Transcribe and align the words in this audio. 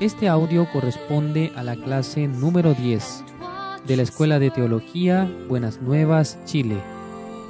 Este 0.00 0.28
audio 0.28 0.66
corresponde 0.72 1.52
a 1.56 1.62
la 1.62 1.74
clase 1.74 2.28
número 2.28 2.74
10 2.74 3.24
de 3.86 3.96
la 3.96 4.02
Escuela 4.02 4.38
de 4.38 4.50
Teología 4.50 5.30
Buenas 5.48 5.80
Nuevas, 5.80 6.38
Chile, 6.44 6.76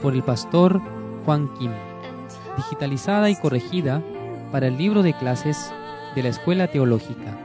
por 0.00 0.14
el 0.14 0.22
pastor 0.22 0.80
Juan 1.24 1.52
Kim, 1.54 1.72
digitalizada 2.56 3.30
y 3.30 3.36
corregida 3.36 4.02
para 4.52 4.68
el 4.68 4.76
libro 4.78 5.02
de 5.02 5.12
clases 5.12 5.72
de 6.14 6.22
la 6.22 6.28
Escuela 6.28 6.68
Teológica. 6.68 7.36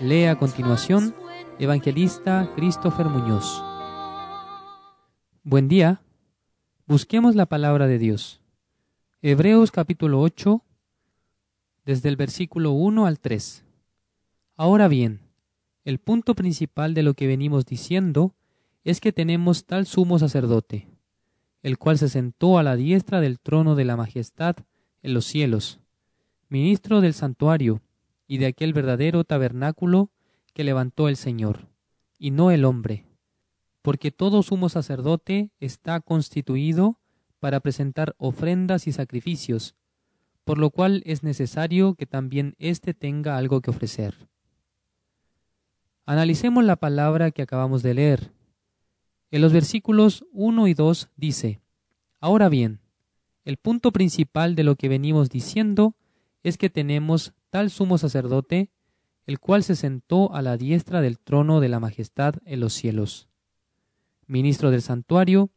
Lee 0.00 0.24
a 0.24 0.38
continuación 0.38 1.14
Evangelista 1.58 2.50
Christopher 2.56 3.06
Muñoz. 3.06 3.62
Buen 5.44 5.68
día. 5.68 6.00
Busquemos 6.86 7.34
la 7.34 7.46
palabra 7.46 7.86
de 7.86 7.98
Dios. 7.98 8.40
Hebreos 9.20 9.70
capítulo 9.70 10.20
8, 10.20 10.62
desde 11.84 12.08
el 12.08 12.16
versículo 12.16 12.72
1 12.72 13.06
al 13.06 13.18
3. 13.18 13.64
Ahora 14.56 14.88
bien, 14.88 15.20
el 15.84 15.98
punto 15.98 16.34
principal 16.34 16.94
de 16.94 17.02
lo 17.02 17.14
que 17.14 17.26
venimos 17.26 17.66
diciendo 17.66 18.34
es 18.84 19.00
que 19.00 19.12
tenemos 19.12 19.64
tal 19.64 19.86
sumo 19.86 20.18
sacerdote, 20.18 20.88
el 21.62 21.78
cual 21.78 21.98
se 21.98 22.08
sentó 22.08 22.58
a 22.58 22.62
la 22.62 22.76
diestra 22.76 23.20
del 23.20 23.40
trono 23.40 23.74
de 23.74 23.84
la 23.84 23.96
majestad 23.96 24.56
en 25.02 25.14
los 25.14 25.24
cielos, 25.24 25.80
ministro 26.48 27.00
del 27.00 27.14
santuario 27.14 27.80
y 28.26 28.38
de 28.38 28.46
aquel 28.46 28.72
verdadero 28.72 29.24
tabernáculo 29.24 30.10
que 30.54 30.64
levantó 30.64 31.08
el 31.08 31.16
Señor, 31.16 31.68
y 32.18 32.30
no 32.30 32.50
el 32.50 32.64
hombre, 32.64 33.04
porque 33.80 34.12
todo 34.12 34.42
sumo 34.42 34.68
sacerdote 34.68 35.50
está 35.58 36.00
constituido 36.00 36.98
para 37.40 37.58
presentar 37.58 38.14
ofrendas 38.18 38.86
y 38.86 38.92
sacrificios, 38.92 39.74
por 40.44 40.58
lo 40.58 40.70
cual 40.70 41.02
es 41.06 41.22
necesario 41.22 41.94
que 41.94 42.06
también 42.06 42.54
éste 42.58 42.94
tenga 42.94 43.36
algo 43.36 43.60
que 43.60 43.70
ofrecer. 43.70 44.28
Analicemos 46.04 46.64
la 46.64 46.76
palabra 46.76 47.30
que 47.30 47.42
acabamos 47.42 47.82
de 47.82 47.94
leer. 47.94 48.32
En 49.30 49.40
los 49.40 49.52
versículos 49.52 50.24
1 50.32 50.66
y 50.66 50.74
2 50.74 51.10
dice, 51.16 51.60
Ahora 52.20 52.48
bien, 52.48 52.80
el 53.44 53.56
punto 53.56 53.92
principal 53.92 54.54
de 54.54 54.64
lo 54.64 54.76
que 54.76 54.88
venimos 54.88 55.30
diciendo 55.30 55.94
es 56.42 56.58
que 56.58 56.70
tenemos 56.70 57.32
tal 57.50 57.70
sumo 57.70 57.98
sacerdote, 57.98 58.70
el 59.26 59.38
cual 59.38 59.62
se 59.62 59.76
sentó 59.76 60.34
a 60.34 60.42
la 60.42 60.56
diestra 60.56 61.00
del 61.00 61.18
trono 61.18 61.60
de 61.60 61.68
la 61.68 61.80
majestad 61.80 62.34
en 62.44 62.60
los 62.60 62.72
cielos, 62.72 63.28
ministro 64.26 64.70
del 64.70 64.82
santuario 64.82 65.50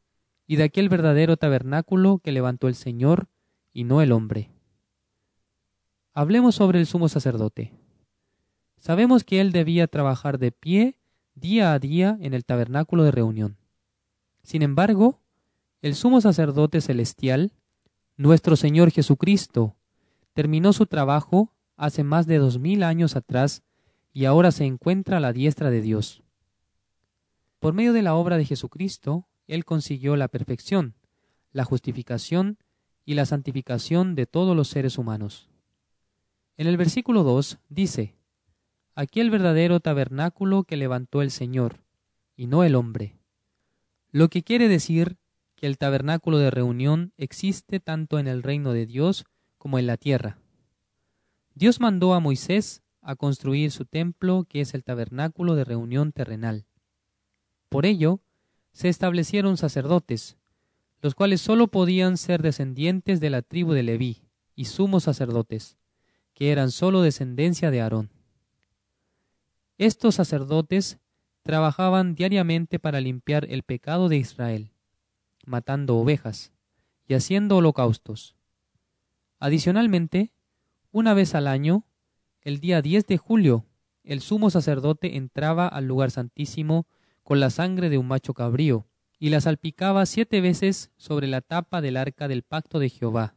y 0.47 0.57
de 0.57 0.63
aquel 0.63 0.89
verdadero 0.89 1.37
tabernáculo 1.37 2.19
que 2.19 2.31
levantó 2.31 2.67
el 2.67 2.75
Señor 2.75 3.27
y 3.73 3.83
no 3.83 4.01
el 4.01 4.11
hombre. 4.11 4.54
Hablemos 6.17 6.55
sobre 6.55 6.79
el 6.79 6.85
sumo 6.85 7.09
sacerdote. 7.09 7.73
Sabemos 8.77 9.25
que 9.25 9.41
él 9.41 9.51
debía 9.51 9.87
trabajar 9.87 10.39
de 10.39 10.53
pie 10.53 10.97
día 11.33 11.73
a 11.73 11.79
día 11.79 12.17
en 12.21 12.33
el 12.33 12.45
tabernáculo 12.45 13.03
de 13.03 13.11
reunión. 13.11 13.57
Sin 14.41 14.61
embargo, 14.61 15.19
el 15.81 15.93
sumo 15.93 16.21
sacerdote 16.21 16.79
celestial, 16.79 17.51
nuestro 18.15 18.55
Señor 18.55 18.91
Jesucristo, 18.91 19.75
terminó 20.33 20.71
su 20.71 20.85
trabajo 20.85 21.51
hace 21.75 22.05
más 22.05 22.27
de 22.27 22.37
dos 22.37 22.59
mil 22.59 22.83
años 22.83 23.17
atrás 23.17 23.63
y 24.13 24.23
ahora 24.23 24.53
se 24.53 24.63
encuentra 24.63 25.17
a 25.17 25.19
la 25.19 25.33
diestra 25.33 25.69
de 25.69 25.81
Dios. 25.81 26.23
Por 27.59 27.73
medio 27.73 27.91
de 27.91 28.03
la 28.03 28.15
obra 28.15 28.37
de 28.37 28.45
Jesucristo, 28.45 29.27
Él 29.47 29.65
consiguió 29.65 30.15
la 30.15 30.29
perfección, 30.29 30.95
la 31.51 31.65
justificación 31.65 32.57
y 33.03 33.15
la 33.15 33.25
santificación 33.25 34.15
de 34.15 34.27
todos 34.27 34.55
los 34.55 34.69
seres 34.69 34.97
humanos. 34.97 35.49
En 36.57 36.67
el 36.67 36.77
versículo 36.77 37.23
2 37.23 37.57
dice, 37.67 38.15
aquí 38.93 39.19
el 39.19 39.29
verdadero 39.29 39.81
tabernáculo 39.81 40.63
que 40.63 40.77
levantó 40.77 41.21
el 41.21 41.29
Señor, 41.29 41.83
y 42.37 42.47
no 42.47 42.63
el 42.63 42.75
hombre. 42.75 43.17
Lo 44.11 44.29
que 44.29 44.41
quiere 44.41 44.69
decir 44.69 45.17
que 45.55 45.67
el 45.67 45.77
tabernáculo 45.77 46.37
de 46.37 46.51
reunión 46.51 47.11
existe 47.17 47.81
tanto 47.81 48.19
en 48.19 48.27
el 48.27 48.41
reino 48.41 48.71
de 48.71 48.85
Dios 48.85 49.25
como 49.57 49.79
en 49.79 49.87
la 49.87 49.97
tierra. 49.97 50.37
Dios 51.55 51.81
mandó 51.81 52.13
a 52.13 52.21
Moisés 52.21 52.83
a 53.01 53.17
construir 53.17 53.71
su 53.71 53.83
templo, 53.83 54.45
que 54.47 54.61
es 54.61 54.73
el 54.73 54.83
tabernáculo 54.83 55.55
de 55.55 55.65
reunión 55.65 56.13
terrenal. 56.13 56.65
Por 57.67 57.85
ello, 57.85 58.21
se 58.71 58.87
establecieron 58.87 59.57
sacerdotes, 59.57 60.37
los 61.01 61.15
cuales 61.15 61.41
sólo 61.41 61.67
podían 61.67 62.15
ser 62.17 62.41
descendientes 62.41 63.19
de 63.19 63.29
la 63.29 63.41
tribu 63.41 63.73
de 63.73 63.83
Leví, 63.83 64.21
y 64.55 64.65
sumos 64.65 65.03
sacerdotes, 65.03 65.77
que 66.35 66.51
eran 66.51 66.69
sólo 66.69 67.01
descendencia 67.01 67.71
de 67.71 67.81
Aarón. 67.81 68.11
Estos 69.79 70.15
sacerdotes 70.15 70.99
trabajaban 71.41 72.13
diariamente 72.13 72.77
para 72.77 73.01
limpiar 73.01 73.45
el 73.49 73.63
pecado 73.63 74.09
de 74.09 74.17
Israel, 74.17 74.71
matando 75.45 75.97
ovejas 75.97 76.51
y 77.07 77.13
haciendo 77.13 77.57
holocaustos. 77.57 78.35
Adicionalmente, 79.39 80.33
una 80.91 81.13
vez 81.13 81.35
al 81.35 81.47
año, 81.47 81.85
el 82.41 82.59
día 82.59 82.81
10 82.81 83.07
de 83.07 83.17
julio, 83.17 83.65
el 84.03 84.21
sumo 84.21 84.49
sacerdote 84.49 85.17
entraba 85.17 85.67
al 85.67 85.85
lugar 85.85 86.11
santísimo 86.11 86.87
con 87.23 87.39
la 87.39 87.49
sangre 87.49 87.89
de 87.89 87.97
un 87.97 88.07
macho 88.07 88.33
cabrío 88.33 88.87
y 89.19 89.29
la 89.29 89.41
salpicaba 89.41 90.05
siete 90.05 90.41
veces 90.41 90.91
sobre 90.97 91.27
la 91.27 91.41
tapa 91.41 91.81
del 91.81 91.97
arca 91.97 92.27
del 92.27 92.43
pacto 92.43 92.79
de 92.79 92.89
Jehová, 92.89 93.34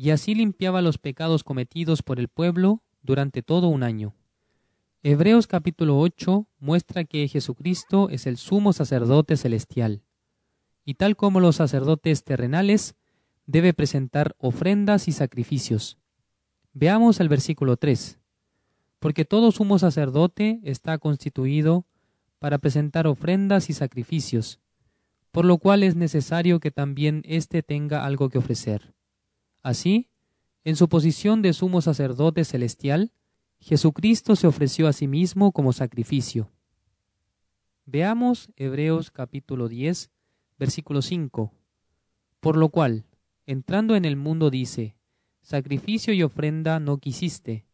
y 0.00 0.12
así 0.12 0.34
limpiaba 0.34 0.80
los 0.80 0.96
pecados 0.96 1.44
cometidos 1.44 2.02
por 2.02 2.18
el 2.18 2.28
pueblo 2.28 2.82
durante 3.02 3.42
todo 3.42 3.68
un 3.68 3.82
año. 3.82 4.14
Hebreos 5.02 5.46
capítulo 5.46 5.98
8 5.98 6.46
muestra 6.58 7.04
que 7.04 7.28
Jesucristo 7.28 8.08
es 8.08 8.26
el 8.26 8.38
sumo 8.38 8.72
sacerdote 8.72 9.36
celestial, 9.36 10.02
y 10.86 10.94
tal 10.94 11.16
como 11.16 11.38
los 11.38 11.56
sacerdotes 11.56 12.24
terrenales, 12.24 12.94
debe 13.44 13.74
presentar 13.74 14.34
ofrendas 14.38 15.06
y 15.06 15.12
sacrificios. 15.12 15.98
Veamos 16.72 17.20
el 17.20 17.28
versículo 17.28 17.76
3. 17.76 18.18
Porque 19.00 19.26
todo 19.26 19.52
sumo 19.52 19.78
sacerdote 19.78 20.60
está 20.62 20.96
constituido 20.96 21.84
para 22.38 22.56
presentar 22.56 23.06
ofrendas 23.06 23.68
y 23.68 23.74
sacrificios, 23.74 24.60
por 25.30 25.44
lo 25.44 25.58
cual 25.58 25.82
es 25.82 25.94
necesario 25.94 26.58
que 26.58 26.70
también 26.70 27.20
éste 27.26 27.62
tenga 27.62 28.06
algo 28.06 28.30
que 28.30 28.38
ofrecer. 28.38 28.94
Así, 29.62 30.08
en 30.64 30.76
su 30.76 30.88
posición 30.88 31.42
de 31.42 31.52
sumo 31.52 31.80
sacerdote 31.80 32.44
celestial, 32.44 33.12
Jesucristo 33.60 34.36
se 34.36 34.46
ofreció 34.46 34.88
a 34.88 34.92
sí 34.92 35.06
mismo 35.06 35.52
como 35.52 35.72
sacrificio. 35.72 36.50
Veamos 37.84 38.50
Hebreos 38.56 39.10
capítulo 39.10 39.68
10, 39.68 40.10
versículo 40.58 41.02
5. 41.02 41.52
Por 42.40 42.56
lo 42.56 42.70
cual, 42.70 43.04
entrando 43.46 43.96
en 43.96 44.04
el 44.04 44.16
mundo 44.16 44.48
dice, 44.50 44.96
Sacrificio 45.42 46.14
y 46.14 46.22
ofrenda 46.22 46.80
no 46.80 46.98
quisiste, 46.98 47.66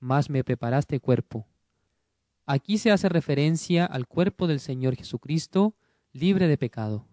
mas 0.00 0.30
me 0.30 0.42
preparaste 0.42 1.00
cuerpo. 1.00 1.46
Aquí 2.46 2.78
se 2.78 2.90
hace 2.90 3.08
referencia 3.08 3.84
al 3.84 4.06
cuerpo 4.06 4.46
del 4.46 4.58
Señor 4.58 4.96
Jesucristo, 4.96 5.74
libre 6.12 6.48
de 6.48 6.56
pecado. 6.56 7.06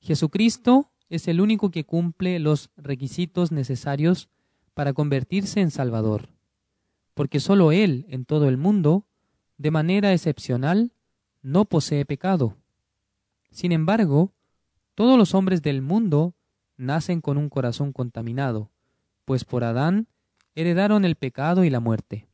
Jesucristo 0.00 0.92
es 1.08 1.28
el 1.28 1.40
único 1.40 1.70
que 1.70 1.84
cumple 1.84 2.38
los 2.38 2.70
requisitos 2.76 3.52
necesarios 3.52 4.28
para 4.74 4.92
convertirse 4.92 5.60
en 5.60 5.70
Salvador 5.70 6.34
porque 7.14 7.40
sólo 7.40 7.72
Él 7.72 8.06
en 8.08 8.24
todo 8.24 8.48
el 8.48 8.58
mundo, 8.58 9.06
de 9.56 9.70
manera 9.70 10.12
excepcional, 10.12 10.92
no 11.42 11.64
posee 11.64 12.04
pecado. 12.04 12.56
Sin 13.50 13.72
embargo, 13.72 14.32
todos 14.94 15.16
los 15.16 15.34
hombres 15.34 15.62
del 15.62 15.80
mundo 15.80 16.34
nacen 16.76 17.20
con 17.20 17.38
un 17.38 17.48
corazón 17.48 17.92
contaminado, 17.92 18.70
pues 19.24 19.44
por 19.44 19.62
Adán 19.62 20.08
heredaron 20.56 21.04
el 21.04 21.14
pecado 21.14 21.64
y 21.64 21.70
la 21.70 21.80
muerte. 21.80 22.26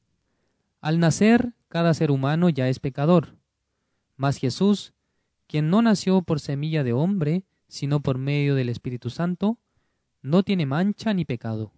Al 0.80 0.98
nacer, 0.98 1.52
cada 1.68 1.92
ser 1.92 2.10
humano 2.10 2.48
ya 2.48 2.68
es 2.68 2.80
pecador. 2.80 3.36
Mas 4.16 4.38
Jesús, 4.38 4.94
quien 5.46 5.68
no 5.68 5.82
nació 5.82 6.22
por 6.22 6.40
semilla 6.40 6.84
de 6.84 6.94
hombre, 6.94 7.44
sino 7.70 8.00
por 8.00 8.18
medio 8.18 8.56
del 8.56 8.68
Espíritu 8.68 9.10
Santo, 9.10 9.56
no 10.22 10.42
tiene 10.42 10.66
mancha 10.66 11.14
ni 11.14 11.24
pecado. 11.24 11.72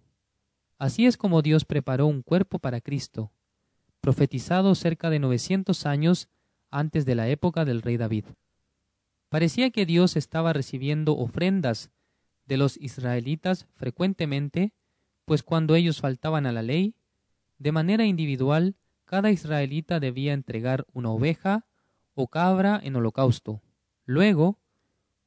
Así 0.79 1.05
es 1.05 1.17
como 1.17 1.43
Dios 1.43 1.65
preparó 1.65 2.07
un 2.07 2.23
cuerpo 2.23 2.57
para 2.57 2.81
Cristo, 2.81 3.31
profetizado 4.01 4.73
cerca 4.73 5.11
de 5.11 5.19
900 5.19 5.85
años 5.85 6.29
antes 6.71 7.05
de 7.05 7.13
la 7.13 7.29
época 7.29 7.63
del 7.63 7.83
rey 7.83 7.97
David. 7.97 8.25
Parecía 9.29 9.69
que 9.69 9.85
Dios 9.85 10.15
estaba 10.15 10.51
recibiendo 10.51 11.15
ofrendas 11.15 11.91
de 12.47 12.57
los 12.57 12.75
israelitas 12.77 13.67
frecuentemente, 13.75 14.73
pues 15.25 15.43
cuando 15.43 15.75
ellos 15.75 16.01
faltaban 16.01 16.47
a 16.47 16.51
la 16.51 16.63
ley, 16.63 16.95
de 17.59 17.71
manera 17.71 18.05
individual, 18.05 18.75
cada 19.05 19.29
israelita 19.29 19.99
debía 19.99 20.33
entregar 20.33 20.87
una 20.91 21.11
oveja 21.11 21.67
o 22.15 22.27
cabra 22.27 22.81
en 22.83 22.95
holocausto. 22.95 23.61
Luego, 24.05 24.57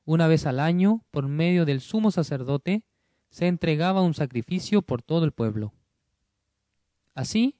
una 0.07 0.29
vez 0.29 0.47
al 0.47 0.61
año, 0.61 1.05
por 1.11 1.29
medio 1.29 1.67
del 1.67 1.83
sumo 1.83 2.11
sacerdote, 2.11 2.85
se 3.29 3.49
entregaba 3.49 4.01
un 4.01 4.15
sacrificio 4.15 4.81
por 4.81 5.03
todo 5.03 5.27
el 5.27 5.33
pueblo. 5.33 5.75
Así, 7.15 7.59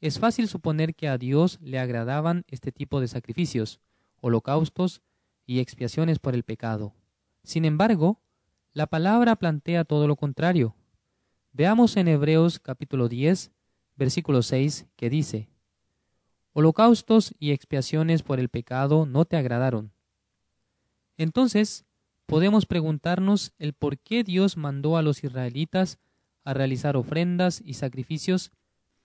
es 0.00 0.18
fácil 0.18 0.48
suponer 0.48 0.94
que 0.94 1.08
a 1.08 1.18
Dios 1.18 1.58
le 1.60 1.78
agradaban 1.78 2.44
este 2.48 2.72
tipo 2.72 3.00
de 3.00 3.08
sacrificios, 3.08 3.80
holocaustos 4.20 5.02
y 5.46 5.60
expiaciones 5.60 6.18
por 6.18 6.34
el 6.34 6.42
pecado. 6.42 6.94
Sin 7.42 7.64
embargo, 7.64 8.20
la 8.72 8.86
palabra 8.86 9.36
plantea 9.36 9.84
todo 9.84 10.08
lo 10.08 10.16
contrario. 10.16 10.74
Veamos 11.52 11.96
en 11.96 12.08
Hebreos 12.08 12.58
capítulo 12.58 13.08
10, 13.08 13.52
versículo 13.96 14.42
6, 14.42 14.86
que 14.96 15.08
dice, 15.08 15.48
Holocaustos 16.52 17.34
y 17.38 17.52
expiaciones 17.52 18.22
por 18.22 18.40
el 18.40 18.48
pecado 18.48 19.06
no 19.06 19.24
te 19.24 19.36
agradaron. 19.36 19.93
Entonces, 21.16 21.84
podemos 22.26 22.66
preguntarnos 22.66 23.52
el 23.58 23.72
por 23.72 23.98
qué 23.98 24.24
Dios 24.24 24.56
mandó 24.56 24.96
a 24.96 25.02
los 25.02 25.24
israelitas 25.24 25.98
a 26.44 26.54
realizar 26.54 26.96
ofrendas 26.96 27.62
y 27.64 27.74
sacrificios 27.74 28.52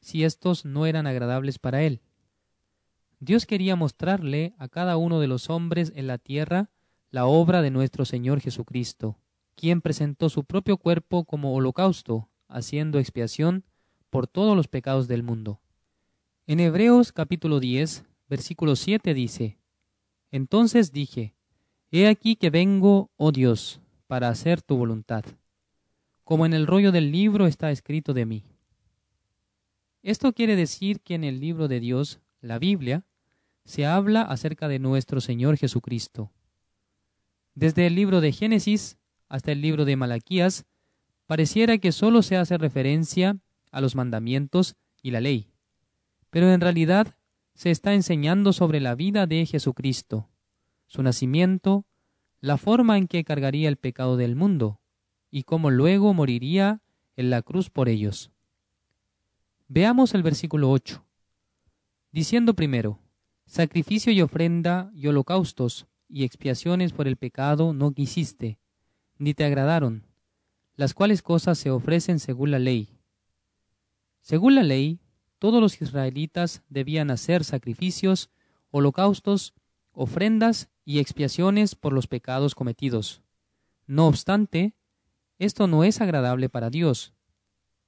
si 0.01 0.23
estos 0.23 0.65
no 0.65 0.85
eran 0.85 1.07
agradables 1.07 1.59
para 1.59 1.83
Él. 1.83 2.01
Dios 3.19 3.45
quería 3.45 3.75
mostrarle 3.75 4.53
a 4.57 4.69
cada 4.69 4.97
uno 4.97 5.19
de 5.19 5.27
los 5.27 5.49
hombres 5.49 5.91
en 5.95 6.07
la 6.07 6.17
tierra 6.17 6.69
la 7.11 7.25
obra 7.25 7.61
de 7.61 7.71
nuestro 7.71 8.05
Señor 8.05 8.39
Jesucristo, 8.39 9.17
quien 9.55 9.81
presentó 9.81 10.29
su 10.29 10.45
propio 10.45 10.77
cuerpo 10.77 11.25
como 11.25 11.53
holocausto, 11.53 12.29
haciendo 12.47 12.99
expiación 12.99 13.65
por 14.09 14.27
todos 14.27 14.55
los 14.55 14.67
pecados 14.67 15.07
del 15.07 15.23
mundo. 15.23 15.59
En 16.47 16.59
Hebreos 16.59 17.11
capítulo 17.11 17.59
10, 17.59 18.05
versículo 18.29 18.75
7 18.75 19.13
dice, 19.13 19.59
Entonces 20.31 20.91
dije, 20.91 21.35
He 21.91 22.07
aquí 22.07 22.35
que 22.35 22.51
vengo, 22.51 23.09
oh 23.17 23.31
Dios, 23.31 23.81
para 24.05 24.29
hacer 24.29 24.61
tu 24.61 24.77
voluntad, 24.77 25.25
como 26.23 26.45
en 26.45 26.53
el 26.53 26.67
rollo 26.67 26.91
del 26.91 27.11
libro 27.11 27.47
está 27.47 27.71
escrito 27.71 28.13
de 28.13 28.27
mí. 28.27 28.43
Esto 30.03 30.31
quiere 30.33 30.55
decir 30.55 31.01
que 31.01 31.15
en 31.15 31.23
el 31.23 31.39
libro 31.39 31.67
de 31.67 31.79
Dios, 31.79 32.19
la 32.41 32.59
Biblia, 32.59 33.05
se 33.65 33.87
habla 33.87 34.21
acerca 34.21 34.67
de 34.67 34.77
nuestro 34.77 35.19
Señor 35.19 35.57
Jesucristo. 35.57 36.31
Desde 37.55 37.87
el 37.87 37.95
libro 37.95 38.21
de 38.21 38.33
Génesis 38.33 38.97
hasta 39.27 39.51
el 39.51 39.61
libro 39.61 39.83
de 39.83 39.95
Malaquías, 39.95 40.65
pareciera 41.25 41.79
que 41.79 41.91
solo 41.91 42.21
se 42.21 42.37
hace 42.37 42.59
referencia 42.59 43.37
a 43.71 43.81
los 43.81 43.95
mandamientos 43.95 44.75
y 45.01 45.09
la 45.09 45.21
ley, 45.21 45.47
pero 46.29 46.51
en 46.53 46.61
realidad 46.61 47.15
se 47.55 47.71
está 47.71 47.95
enseñando 47.95 48.53
sobre 48.53 48.79
la 48.79 48.93
vida 48.93 49.25
de 49.25 49.45
Jesucristo, 49.47 50.29
su 50.89 51.03
nacimiento, 51.03 51.85
la 52.41 52.57
forma 52.57 52.97
en 52.97 53.07
que 53.07 53.23
cargaría 53.23 53.69
el 53.69 53.77
pecado 53.77 54.17
del 54.17 54.35
mundo 54.35 54.81
y 55.31 55.43
cómo 55.43 55.69
luego 55.69 56.13
moriría 56.13 56.81
en 57.15 57.29
la 57.29 57.41
cruz 57.41 57.69
por 57.69 57.89
ellos. 57.89 58.31
Veamos 59.67 60.15
el 60.15 60.23
versículo 60.23 60.71
8, 60.71 61.05
diciendo 62.11 62.55
primero, 62.55 62.99
Sacrificio 63.45 64.11
y 64.11 64.21
ofrenda 64.21 64.91
y 64.93 65.07
holocaustos 65.07 65.87
y 66.07 66.23
expiaciones 66.23 66.91
por 66.91 67.07
el 67.07 67.17
pecado 67.17 67.73
no 67.73 67.91
quisiste, 67.91 68.59
ni 69.17 69.33
te 69.33 69.45
agradaron, 69.45 70.07
las 70.75 70.93
cuales 70.93 71.21
cosas 71.21 71.57
se 71.59 71.69
ofrecen 71.69 72.19
según 72.19 72.51
la 72.51 72.59
ley. 72.59 72.99
Según 74.21 74.55
la 74.55 74.63
ley, 74.63 74.99
todos 75.37 75.61
los 75.61 75.81
israelitas 75.81 76.63
debían 76.69 77.11
hacer 77.11 77.43
sacrificios, 77.43 78.29
holocaustos, 78.71 79.53
ofrendas 79.91 80.69
y 80.89 80.97
expiaciones 80.97 81.75
por 81.75 81.93
los 81.93 82.07
pecados 82.07 82.55
cometidos. 82.55 83.21
No 83.85 84.07
obstante, 84.07 84.73
esto 85.37 85.67
no 85.67 85.83
es 85.83 86.01
agradable 86.01 86.49
para 86.49 86.71
Dios, 86.71 87.13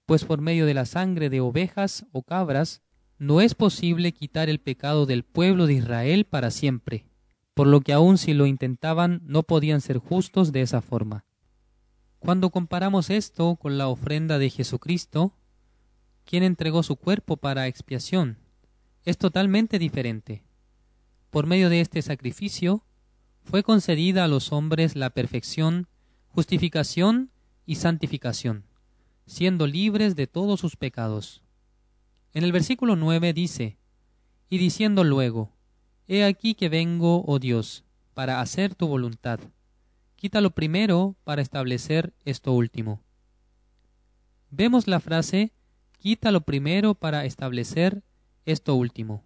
pues 0.06 0.24
por 0.24 0.40
medio 0.40 0.68
de 0.68 0.76
la 0.76 0.86
sangre 0.86 1.32
de 1.32 1.42
ovejas 1.42 2.06
o 2.12 2.22
cabras 2.22 2.84
no 3.18 3.42
es 3.42 3.56
posible 3.56 4.12
quitar 4.12 4.50
el 4.50 4.60
pecado 4.60 5.08
del 5.08 5.24
pueblo 5.24 5.66
de 5.66 5.74
Israel 5.74 6.26
para 6.26 6.52
siempre, 6.52 7.08
por 7.56 7.66
lo 7.66 7.82
que 7.82 7.92
aun 7.92 8.20
si 8.20 8.36
lo 8.36 8.46
intentaban 8.46 9.24
no 9.26 9.42
podían 9.42 9.82
ser 9.82 9.98
justos 9.98 10.52
de 10.52 10.62
esa 10.62 10.84
forma. 10.84 11.26
Cuando 12.20 12.52
comparamos 12.52 13.10
esto 13.10 13.56
con 13.56 13.80
la 13.80 13.88
ofrenda 13.88 14.38
de 14.38 14.52
Jesucristo, 14.52 15.34
quien 16.24 16.44
entregó 16.44 16.84
su 16.84 16.98
cuerpo 16.98 17.38
para 17.38 17.66
expiación, 17.66 18.38
es 19.06 19.18
totalmente 19.18 19.80
diferente. 19.80 20.44
Por 21.32 21.48
medio 21.48 21.72
de 21.72 21.82
este 21.82 22.04
sacrificio, 22.04 22.86
fue 23.44 23.64
concedida 23.64 24.24
a 24.24 24.28
los 24.28 24.52
hombres 24.52 24.96
la 24.96 25.10
perfección, 25.10 25.88
justificación 26.30 27.32
y 27.66 27.76
santificación, 27.76 28.66
siendo 29.26 29.68
libres 29.68 30.16
de 30.16 30.28
todos 30.28 30.60
sus 30.60 30.76
pecados. 30.76 31.42
En 32.34 32.44
el 32.44 32.52
versículo 32.52 32.96
9 32.96 33.34
dice, 33.34 33.78
y 34.50 34.58
diciendo 34.58 35.04
luego, 35.04 35.52
He 36.08 36.24
aquí 36.24 36.56
que 36.56 36.70
vengo, 36.70 37.24
oh 37.26 37.40
Dios, 37.40 37.84
para 38.14 38.42
hacer 38.42 38.76
tu 38.76 38.88
voluntad 38.88 39.40
quita 40.22 40.40
lo 40.40 40.52
primero 40.52 41.16
para 41.24 41.42
establecer 41.42 42.14
esto 42.26 42.54
último. 42.54 43.02
Vemos 44.52 44.86
la 44.86 45.00
frase 45.00 45.52
quita 45.98 46.30
lo 46.30 46.42
primero 46.42 46.94
para 46.94 47.26
establecer 47.26 48.04
esto 48.46 48.76
último, 48.76 49.24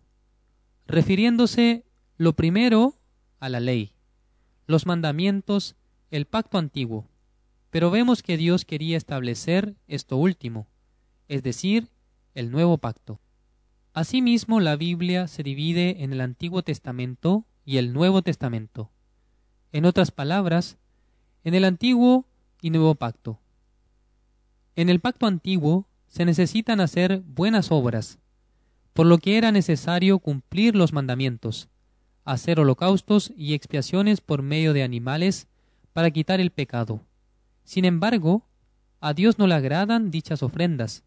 refiriéndose 0.88 1.84
lo 2.16 2.38
primero 2.38 2.96
a 3.42 3.50
la 3.50 3.60
ley, 3.60 3.92
los 4.68 4.86
mandamientos, 4.86 5.76
el 6.12 6.26
pacto 6.26 6.58
antiguo, 6.58 7.08
pero 7.70 7.92
vemos 7.92 8.24
que 8.24 8.38
Dios 8.38 8.66
quería 8.66 8.98
establecer 8.98 9.76
esto 9.88 10.18
último, 10.18 10.68
es 11.28 11.44
decir, 11.44 11.90
el 12.34 12.52
nuevo 12.52 12.78
pacto. 12.78 13.20
Asimismo, 13.94 14.60
la 14.60 14.76
Biblia 14.76 15.28
se 15.28 15.44
divide 15.44 16.04
en 16.04 16.14
el 16.14 16.22
Antiguo 16.22 16.64
Testamento 16.64 17.46
y 17.64 17.78
el 17.78 17.94
Nuevo 17.94 18.22
Testamento. 18.22 18.92
En 19.72 19.86
otras 19.86 20.12
palabras, 20.12 20.78
en 21.44 21.54
el 21.54 21.64
antiguo 21.64 22.26
y 22.62 22.72
nuevo 22.72 22.96
pacto. 22.96 23.40
En 24.76 24.90
el 24.90 25.00
pacto 25.00 25.28
antiguo 25.28 25.88
se 26.08 26.26
necesitan 26.26 26.82
hacer 26.82 27.22
buenas 27.26 27.72
obras, 27.72 28.20
por 28.94 29.06
lo 29.06 29.18
que 29.18 29.38
era 29.38 29.52
necesario 29.52 30.20
cumplir 30.20 30.76
los 30.76 30.92
mandamientos, 30.92 31.70
hacer 32.26 32.60
holocaustos 32.60 33.32
y 33.38 33.54
expiaciones 33.54 34.20
por 34.20 34.42
medio 34.42 34.74
de 34.74 34.84
animales 34.84 35.48
para 35.94 36.12
quitar 36.12 36.42
el 36.42 36.52
pecado. 36.52 37.02
Sin 37.64 37.86
embargo, 37.86 38.44
a 39.00 39.14
Dios 39.14 39.38
no 39.38 39.48
le 39.48 39.54
agradan 39.54 40.12
dichas 40.12 40.44
ofrendas, 40.44 41.04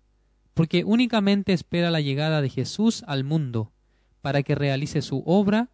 porque 0.55 0.85
únicamente 0.85 1.53
espera 1.53 1.91
la 1.91 2.01
llegada 2.01 2.41
de 2.41 2.49
Jesús 2.49 3.05
al 3.07 3.25
mundo, 3.25 3.73
para 4.23 4.43
que 4.43 4.55
realice 4.55 5.03
su 5.03 5.23
obra 5.27 5.69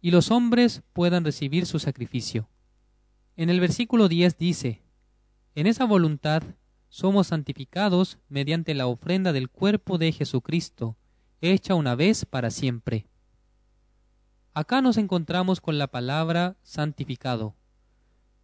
y 0.00 0.12
los 0.12 0.30
hombres 0.30 0.82
puedan 0.92 1.24
recibir 1.24 1.66
su 1.66 1.78
sacrificio. 1.78 2.48
En 3.36 3.50
el 3.50 3.60
versículo 3.60 4.08
10 4.08 4.38
dice, 4.38 4.82
En 5.54 5.66
esa 5.66 5.84
voluntad 5.84 6.42
somos 6.88 7.28
santificados 7.28 8.18
mediante 8.28 8.74
la 8.74 8.86
ofrenda 8.86 9.32
del 9.32 9.50
cuerpo 9.50 9.98
de 9.98 10.12
Jesucristo, 10.12 10.96
hecha 11.40 11.74
una 11.74 11.94
vez 11.94 12.24
para 12.24 12.50
siempre. 12.50 13.06
Acá 14.58 14.82
nos 14.82 14.96
encontramos 14.96 15.60
con 15.60 15.78
la 15.78 15.86
palabra 15.86 16.56
santificado. 16.64 17.54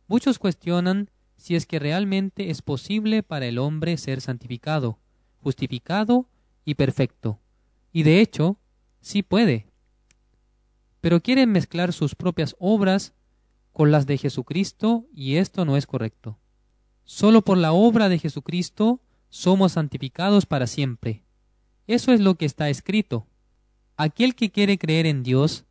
Muchos 0.07 0.39
cuestionan 0.39 1.11
si 1.37 1.57
es 1.57 1.67
que 1.67 1.81
realmente 1.81 2.51
es 2.51 2.63
posible 2.63 3.25
para 3.25 3.47
el 3.47 3.59
hombre 3.59 3.97
ser 3.97 4.21
santificado, 4.21 5.01
justificado 5.43 6.29
y 6.65 6.77
perfecto. 6.77 7.41
Y 7.93 8.05
de 8.05 8.21
hecho, 8.21 8.59
sí 9.01 9.25
puede. 9.25 9.67
Pero 11.01 11.21
quieren 11.21 11.51
mezclar 11.51 11.93
sus 11.93 12.15
propias 12.15 12.55
obras 12.61 13.13
con 13.73 13.91
las 13.91 14.07
de 14.07 14.17
Jesucristo 14.17 15.07
y 15.13 15.39
esto 15.39 15.65
no 15.65 15.77
es 15.77 15.85
correcto. 15.85 16.39
Solo 17.03 17.43
por 17.43 17.59
la 17.59 17.73
obra 17.73 18.09
de 18.09 18.21
Jesucristo 18.21 19.01
somos 19.31 19.73
santificados 19.73 20.47
para 20.47 20.69
siempre. 20.69 21.25
Eso 21.89 22.13
es 22.13 22.21
lo 22.21 22.37
que 22.37 22.47
está 22.47 22.71
escrito. 22.71 23.27
Aquel 23.97 24.37
que 24.37 24.53
quiere 24.53 24.79
creer 24.79 25.07
en 25.07 25.25
Dios 25.25 25.65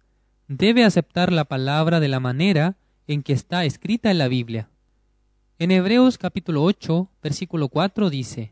debe 0.47 0.83
aceptar 0.83 1.31
la 1.31 1.45
palabra 1.45 2.00
de 2.00 2.07
la 2.07 2.19
manera 2.19 2.77
en 3.07 3.23
que 3.23 3.33
está 3.33 3.65
escrita 3.65 4.12
en 4.12 4.17
la 4.17 4.27
Biblia. 4.27 4.69
En 5.59 5.71
Hebreos 5.71 6.17
capítulo 6.17 6.63
8, 6.63 7.09
versículo 7.21 7.69
4 7.69 8.09
dice, 8.09 8.51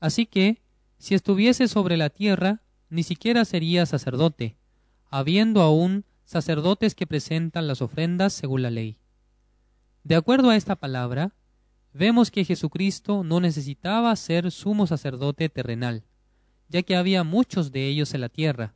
Así 0.00 0.26
que, 0.26 0.62
si 0.98 1.14
estuviese 1.14 1.68
sobre 1.68 1.96
la 1.96 2.08
tierra, 2.10 2.62
ni 2.88 3.02
siquiera 3.02 3.44
sería 3.44 3.84
sacerdote, 3.86 4.56
habiendo 5.10 5.60
aún 5.60 6.04
sacerdotes 6.24 6.94
que 6.94 7.06
presentan 7.06 7.66
las 7.66 7.82
ofrendas 7.82 8.32
según 8.32 8.62
la 8.62 8.70
ley. 8.70 8.96
De 10.04 10.14
acuerdo 10.14 10.50
a 10.50 10.56
esta 10.56 10.76
palabra, 10.76 11.34
vemos 11.92 12.30
que 12.30 12.44
Jesucristo 12.44 13.24
no 13.24 13.40
necesitaba 13.40 14.14
ser 14.16 14.50
sumo 14.50 14.86
sacerdote 14.86 15.48
terrenal, 15.48 16.04
ya 16.68 16.82
que 16.82 16.96
había 16.96 17.24
muchos 17.24 17.72
de 17.72 17.86
ellos 17.86 18.14
en 18.14 18.20
la 18.22 18.28
tierra, 18.28 18.74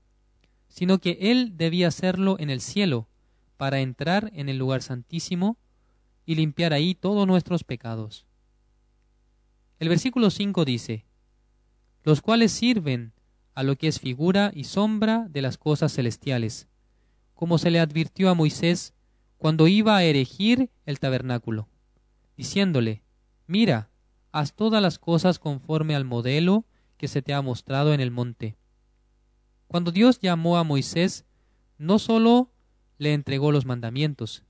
sino 0.68 0.98
que 0.98 1.18
Él 1.20 1.56
debía 1.56 1.88
hacerlo 1.88 2.36
en 2.38 2.50
el 2.50 2.60
cielo, 2.60 3.08
para 3.56 3.80
entrar 3.80 4.30
en 4.34 4.48
el 4.48 4.56
lugar 4.56 4.82
santísimo 4.82 5.56
y 6.24 6.36
limpiar 6.36 6.72
ahí 6.72 6.94
todos 6.94 7.26
nuestros 7.26 7.64
pecados. 7.64 8.24
El 9.80 9.88
versículo 9.88 10.30
5 10.30 10.64
dice, 10.64 11.04
los 12.04 12.20
cuales 12.22 12.52
sirven 12.52 13.12
a 13.54 13.62
lo 13.62 13.76
que 13.76 13.88
es 13.88 13.98
figura 13.98 14.52
y 14.54 14.64
sombra 14.64 15.26
de 15.28 15.42
las 15.42 15.58
cosas 15.58 15.92
celestiales, 15.92 16.68
como 17.34 17.58
se 17.58 17.70
le 17.70 17.80
advirtió 17.80 18.30
a 18.30 18.34
Moisés 18.34 18.94
cuando 19.36 19.68
iba 19.68 19.96
a 19.96 20.04
erigir 20.04 20.70
el 20.86 20.98
tabernáculo, 21.00 21.68
diciéndole, 22.36 23.02
Mira, 23.46 23.90
haz 24.32 24.52
todas 24.52 24.82
las 24.82 24.98
cosas 24.98 25.38
conforme 25.38 25.94
al 25.94 26.04
modelo 26.04 26.64
que 26.96 27.08
se 27.08 27.22
te 27.22 27.34
ha 27.34 27.42
mostrado 27.42 27.94
en 27.94 28.00
el 28.00 28.10
monte. 28.10 28.56
Cuando 29.68 29.92
Dios 29.92 30.18
llamó 30.20 30.56
a 30.56 30.64
Moisés, 30.64 31.26
no 31.76 31.98
sólo 31.98 32.50
le 32.96 33.12
entregó 33.12 33.52
los 33.52 33.66
mandamientos, 33.66 34.42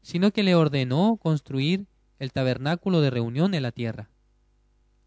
sino 0.00 0.32
que 0.32 0.42
le 0.42 0.54
ordenó 0.54 1.18
construir 1.22 1.86
el 2.18 2.32
tabernáculo 2.32 3.02
de 3.02 3.10
reunión 3.10 3.54
en 3.54 3.62
la 3.62 3.72
tierra. 3.72 4.10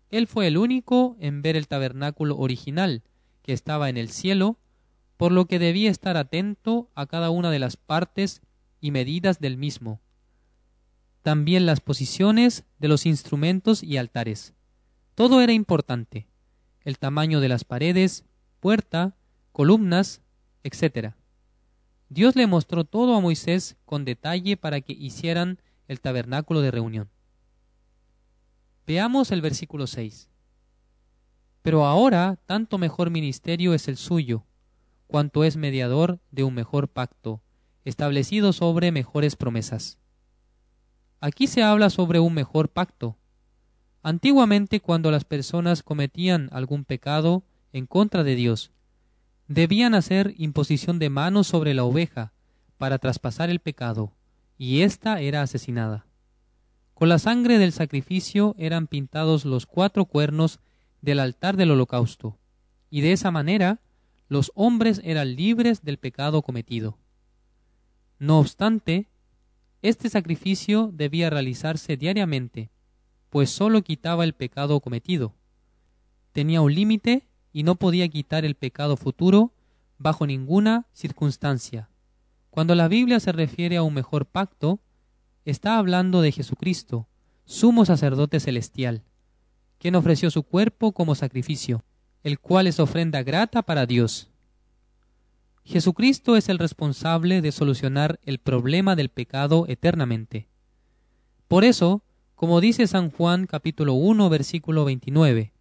Él 0.09 0.27
fue 0.27 0.47
el 0.47 0.57
único 0.57 1.17
en 1.19 1.41
ver 1.41 1.55
el 1.55 1.67
tabernáculo 1.67 2.37
original, 2.37 3.03
que 3.41 3.53
estaba 3.53 3.89
en 3.89 3.97
el 3.97 4.09
cielo, 4.09 4.59
por 5.17 5.31
lo 5.31 5.45
que 5.45 5.57
debía 5.57 5.89
estar 5.89 6.17
atento 6.17 6.89
a 6.93 7.07
cada 7.07 7.31
una 7.31 7.49
de 7.49 7.59
las 7.59 7.77
partes 7.77 8.41
y 8.79 8.91
medidas 8.91 9.39
del 9.39 9.57
mismo. 9.57 10.01
También 11.23 11.65
las 11.65 11.81
posiciones 11.81 12.63
de 12.77 12.87
los 12.87 13.05
instrumentos 13.07 13.81
y 13.81 13.97
altares. 13.97 14.53
Todo 15.15 15.41
era 15.41 15.51
importante. 15.51 16.27
El 16.85 16.99
tamaño 16.99 17.39
de 17.39 17.49
las 17.49 17.63
paredes, 17.63 18.23
puerta, 18.59 19.16
columnas, 19.57 20.21
etc. 20.63 21.15
Dios 22.09 22.35
le 22.35 22.45
mostró 22.45 22.83
todo 22.83 23.15
a 23.15 23.21
Moisés 23.21 23.75
con 23.85 24.05
detalle 24.05 24.55
para 24.55 24.81
que 24.81 24.93
hicieran 24.93 25.59
el 25.87 25.99
tabernáculo 25.99 26.61
de 26.61 26.69
reunión. 26.69 27.09
Veamos 28.85 29.31
el 29.31 29.41
versículo 29.41 29.87
6. 29.87 30.29
Pero 31.63 31.87
ahora 31.87 32.37
tanto 32.45 32.77
mejor 32.77 33.09
ministerio 33.09 33.73
es 33.73 33.87
el 33.87 33.97
suyo, 33.97 34.45
cuanto 35.07 35.43
es 35.43 35.57
mediador 35.57 36.19
de 36.29 36.43
un 36.43 36.53
mejor 36.53 36.87
pacto, 36.87 37.41
establecido 37.83 38.53
sobre 38.53 38.91
mejores 38.91 39.35
promesas. 39.35 39.97
Aquí 41.19 41.47
se 41.47 41.63
habla 41.63 41.89
sobre 41.89 42.19
un 42.19 42.35
mejor 42.35 42.69
pacto. 42.69 43.17
Antiguamente 44.03 44.81
cuando 44.81 45.09
las 45.09 45.25
personas 45.25 45.81
cometían 45.81 46.47
algún 46.51 46.85
pecado 46.85 47.41
en 47.73 47.87
contra 47.87 48.23
de 48.23 48.35
Dios, 48.35 48.71
debían 49.47 49.95
hacer 49.95 50.33
imposición 50.37 50.99
de 50.99 51.09
manos 51.09 51.47
sobre 51.47 51.73
la 51.73 51.83
oveja 51.83 52.33
para 52.77 52.99
traspasar 52.99 53.49
el 53.49 53.59
pecado, 53.59 54.13
y 54.57 54.81
ésta 54.81 55.21
era 55.21 55.41
asesinada. 55.41 56.05
Con 56.93 57.09
la 57.09 57.19
sangre 57.19 57.57
del 57.57 57.71
sacrificio 57.71 58.55
eran 58.57 58.87
pintados 58.87 59.45
los 59.45 59.65
cuatro 59.65 60.05
cuernos 60.05 60.59
del 61.01 61.19
altar 61.19 61.55
del 61.55 61.71
holocausto, 61.71 62.37
y 62.89 63.01
de 63.01 63.13
esa 63.13 63.31
manera 63.31 63.81
los 64.29 64.51
hombres 64.55 65.01
eran 65.03 65.35
libres 65.35 65.83
del 65.83 65.97
pecado 65.97 66.41
cometido. 66.41 66.97
No 68.19 68.39
obstante, 68.39 69.07
este 69.81 70.09
sacrificio 70.09 70.91
debía 70.91 71.29
realizarse 71.29 71.97
diariamente, 71.97 72.71
pues 73.29 73.51
sólo 73.51 73.83
quitaba 73.83 74.23
el 74.23 74.33
pecado 74.33 74.79
cometido. 74.79 75.35
Tenía 76.31 76.61
un 76.61 76.73
límite 76.73 77.27
y 77.57 77.63
no 77.63 77.73
podía 77.73 78.07
quitar 78.07 78.45
el 78.45 78.53
pecado 78.53 78.97
futuro 78.97 79.51
bajo 79.97 80.27
ninguna 80.27 80.85
circunstancia. 80.93 81.89
Cuando 82.51 82.75
la 82.75 82.87
Biblia 82.87 83.19
se 83.19 83.31
refiere 83.31 83.77
a 83.77 83.81
un 83.81 83.95
mejor 83.95 84.27
pacto, 84.27 84.79
está 85.43 85.79
hablando 85.79 86.21
de 86.21 86.31
Jesucristo, 86.31 87.07
sumo 87.45 87.83
sacerdote 87.83 88.39
celestial, 88.39 89.01
quien 89.79 89.95
ofreció 89.95 90.29
su 90.29 90.43
cuerpo 90.43 90.91
como 90.91 91.15
sacrificio, 91.15 91.83
el 92.21 92.37
cual 92.37 92.67
es 92.67 92.79
ofrenda 92.79 93.23
grata 93.23 93.63
para 93.63 93.87
Dios. 93.87 94.29
Jesucristo 95.63 96.37
es 96.37 96.49
el 96.49 96.59
responsable 96.59 97.41
de 97.41 97.51
solucionar 97.51 98.19
el 98.21 98.37
problema 98.37 98.95
del 98.95 99.09
pecado 99.09 99.65
eternamente. 99.67 100.47
Por 101.47 101.63
eso, 101.63 102.03
como 102.35 102.61
dice 102.61 102.85
San 102.85 103.09
Juan 103.09 103.47
capítulo 103.47 103.95
1 103.95 104.29
versículo 104.29 104.85
29, 104.85 105.53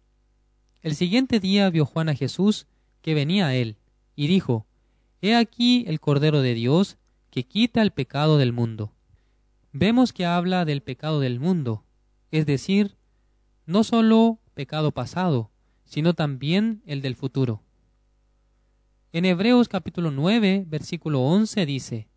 el 0.81 0.95
siguiente 0.95 1.39
día 1.39 1.69
vio 1.69 1.85
Juan 1.85 2.09
a 2.09 2.15
Jesús 2.15 2.67
que 3.01 3.13
venía 3.13 3.47
a 3.47 3.55
él, 3.55 3.77
y 4.15 4.27
dijo, 4.27 4.65
He 5.21 5.35
aquí 5.35 5.85
el 5.87 5.99
Cordero 5.99 6.41
de 6.41 6.53
Dios 6.53 6.97
que 7.29 7.43
quita 7.43 7.81
el 7.81 7.91
pecado 7.91 8.37
del 8.37 8.53
mundo. 8.53 8.93
Vemos 9.71 10.13
que 10.13 10.25
habla 10.25 10.65
del 10.65 10.81
pecado 10.81 11.19
del 11.19 11.39
mundo, 11.39 11.83
es 12.31 12.45
decir, 12.45 12.97
no 13.65 13.83
sólo 13.83 14.39
pecado 14.53 14.91
pasado, 14.91 15.51
sino 15.85 16.13
también 16.13 16.81
el 16.85 17.01
del 17.01 17.15
futuro. 17.15 17.61
En 19.13 19.25
Hebreos 19.25 19.69
capítulo 19.69 20.11
9, 20.11 20.65
versículo 20.67 21.21
11 21.21 21.65
dice, 21.65 22.07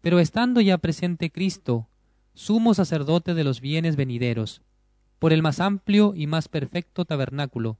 Pero 0.00 0.18
estando 0.18 0.60
ya 0.60 0.78
presente 0.78 1.30
Cristo, 1.30 1.88
sumo 2.34 2.74
sacerdote 2.74 3.34
de 3.34 3.44
los 3.44 3.60
bienes 3.60 3.96
venideros, 3.96 4.62
por 5.18 5.32
el 5.32 5.42
más 5.42 5.60
amplio 5.60 6.12
y 6.14 6.26
más 6.26 6.48
perfecto 6.48 7.04
tabernáculo, 7.04 7.78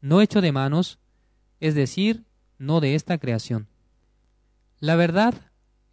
no 0.00 0.20
hecho 0.20 0.40
de 0.40 0.52
manos, 0.52 0.98
es 1.60 1.74
decir, 1.74 2.24
no 2.58 2.80
de 2.80 2.94
esta 2.94 3.18
creación. 3.18 3.68
La 4.78 4.96
verdad 4.96 5.34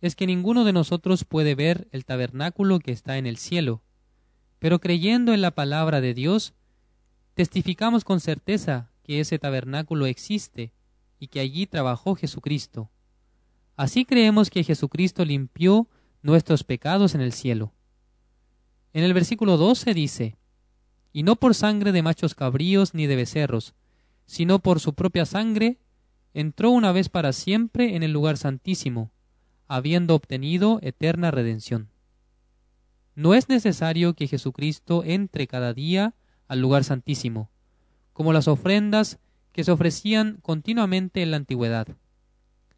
es 0.01 0.15
que 0.15 0.27
ninguno 0.27 0.63
de 0.63 0.73
nosotros 0.73 1.25
puede 1.25 1.55
ver 1.55 1.87
el 1.91 2.05
tabernáculo 2.05 2.79
que 2.79 2.91
está 2.91 3.17
en 3.17 3.25
el 3.25 3.37
cielo, 3.37 3.81
pero 4.59 4.79
creyendo 4.79 5.33
en 5.33 5.41
la 5.41 5.51
palabra 5.51 6.01
de 6.01 6.13
Dios, 6.13 6.53
testificamos 7.33 8.03
con 8.03 8.19
certeza 8.19 8.91
que 9.03 9.19
ese 9.19 9.39
tabernáculo 9.39 10.05
existe 10.05 10.73
y 11.19 11.27
que 11.27 11.39
allí 11.39 11.67
trabajó 11.67 12.15
Jesucristo. 12.15 12.89
Así 13.75 14.05
creemos 14.05 14.49
que 14.49 14.63
Jesucristo 14.63 15.23
limpió 15.25 15.87
nuestros 16.21 16.63
pecados 16.63 17.13
en 17.13 17.21
el 17.21 17.31
cielo. 17.31 17.73
En 18.93 19.03
el 19.03 19.13
versículo 19.13 19.57
12 19.57 19.93
dice, 19.93 20.37
Y 21.17 21.23
no 21.23 21.35
por 21.35 21.55
sangre 21.55 21.91
de 21.93 22.03
machos 22.03 22.35
cabríos 22.35 22.93
ni 22.93 23.07
de 23.07 23.15
becerros, 23.15 23.73
sino 24.27 24.59
por 24.59 24.79
su 24.79 24.93
propia 24.93 25.25
sangre, 25.25 25.79
entró 26.35 26.69
una 26.69 26.91
vez 26.91 27.09
para 27.09 27.33
siempre 27.33 27.95
en 27.95 28.03
el 28.03 28.11
lugar 28.11 28.37
santísimo, 28.37 29.09
habiendo 29.67 30.13
obtenido 30.13 30.77
eterna 30.83 31.31
redención. 31.31 31.89
No 33.15 33.33
es 33.33 33.49
necesario 33.49 34.13
que 34.13 34.27
Jesucristo 34.27 35.01
entre 35.03 35.47
cada 35.47 35.73
día 35.73 36.13
al 36.47 36.61
lugar 36.61 36.83
santísimo, 36.83 37.49
como 38.13 38.31
las 38.31 38.47
ofrendas 38.47 39.17
que 39.53 39.63
se 39.63 39.71
ofrecían 39.71 40.37
continuamente 40.43 41.23
en 41.23 41.31
la 41.31 41.37
antigüedad, 41.37 41.87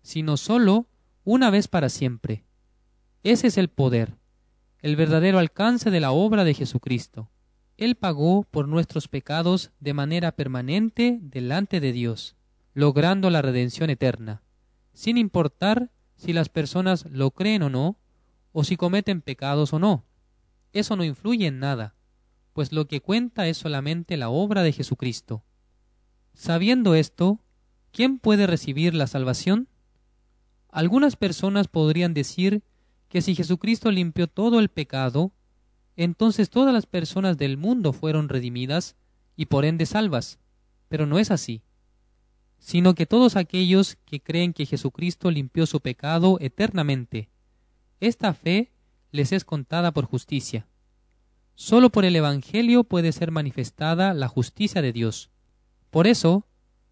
sino 0.02 0.38
sólo 0.38 0.88
una 1.26 1.50
vez 1.50 1.68
para 1.68 1.90
siempre. 1.90 2.46
Ese 3.22 3.48
es 3.48 3.58
el 3.58 3.68
poder, 3.68 4.16
el 4.82 4.96
verdadero 4.96 5.40
alcance 5.40 5.92
de 5.92 6.00
la 6.00 6.12
obra 6.12 6.46
de 6.46 6.54
Jesucristo. 6.54 7.30
Él 7.80 7.96
pagó 7.96 8.44
por 8.44 8.68
nuestros 8.68 9.08
pecados 9.08 9.72
de 9.80 9.94
manera 9.94 10.34
permanente 10.34 11.18
delante 11.22 11.80
de 11.80 11.94
Dios, 11.94 12.36
logrando 12.74 13.30
la 13.30 13.42
redención 13.42 13.90
eterna, 13.90 14.44
sin 14.92 15.18
importar 15.18 15.90
si 16.18 16.34
las 16.34 16.50
personas 16.50 17.06
lo 17.10 17.32
creen 17.32 17.64
o 17.64 17.70
no, 17.70 17.98
o 18.52 18.66
si 18.66 18.76
cometen 18.76 19.22
pecados 19.22 19.72
o 19.72 19.80
no. 19.80 20.04
Eso 20.74 20.98
no 20.98 21.06
influye 21.06 21.48
en 21.48 21.60
nada, 21.60 21.96
pues 22.52 22.74
lo 22.74 22.86
que 22.86 23.00
cuenta 23.00 23.48
es 23.48 23.56
solamente 23.56 24.18
la 24.18 24.28
obra 24.28 24.62
de 24.62 24.74
Jesucristo. 24.74 25.46
Sabiendo 26.34 26.96
esto, 26.96 27.40
¿quién 27.94 28.20
puede 28.20 28.46
recibir 28.46 28.94
la 28.94 29.08
salvación? 29.08 29.70
Algunas 30.70 31.16
personas 31.16 31.70
podrían 31.70 32.14
decir 32.14 32.62
que 33.08 33.22
si 33.22 33.36
Jesucristo 33.36 33.90
limpió 33.90 34.28
todo 34.28 34.60
el 34.60 34.68
pecado, 34.68 35.32
entonces 36.04 36.50
todas 36.50 36.74
las 36.74 36.86
personas 36.86 37.38
del 37.38 37.58
mundo 37.58 37.92
fueron 37.92 38.30
redimidas 38.30 38.96
y 39.36 39.48
por 39.48 39.66
ende 39.66 39.86
salvas. 39.86 40.40
Pero 40.88 41.06
no 41.06 41.20
es 41.20 41.30
así, 41.30 41.62
sino 42.58 42.96
que 42.96 43.06
todos 43.06 43.36
aquellos 43.36 43.98
que 44.06 44.22
creen 44.22 44.54
que 44.54 44.66
Jesucristo 44.66 45.30
limpió 45.30 45.66
su 45.66 45.82
pecado 45.82 46.38
eternamente, 46.40 47.30
esta 48.00 48.34
fe 48.34 48.72
les 49.12 49.34
es 49.34 49.44
contada 49.44 49.92
por 49.92 50.06
justicia. 50.06 50.68
Solo 51.56 51.90
por 51.90 52.06
el 52.06 52.16
Evangelio 52.16 52.86
puede 52.86 53.12
ser 53.12 53.32
manifestada 53.32 54.14
la 54.14 54.30
justicia 54.30 54.82
de 54.82 54.94
Dios. 54.94 55.30
Por 55.90 56.08
eso 56.08 56.46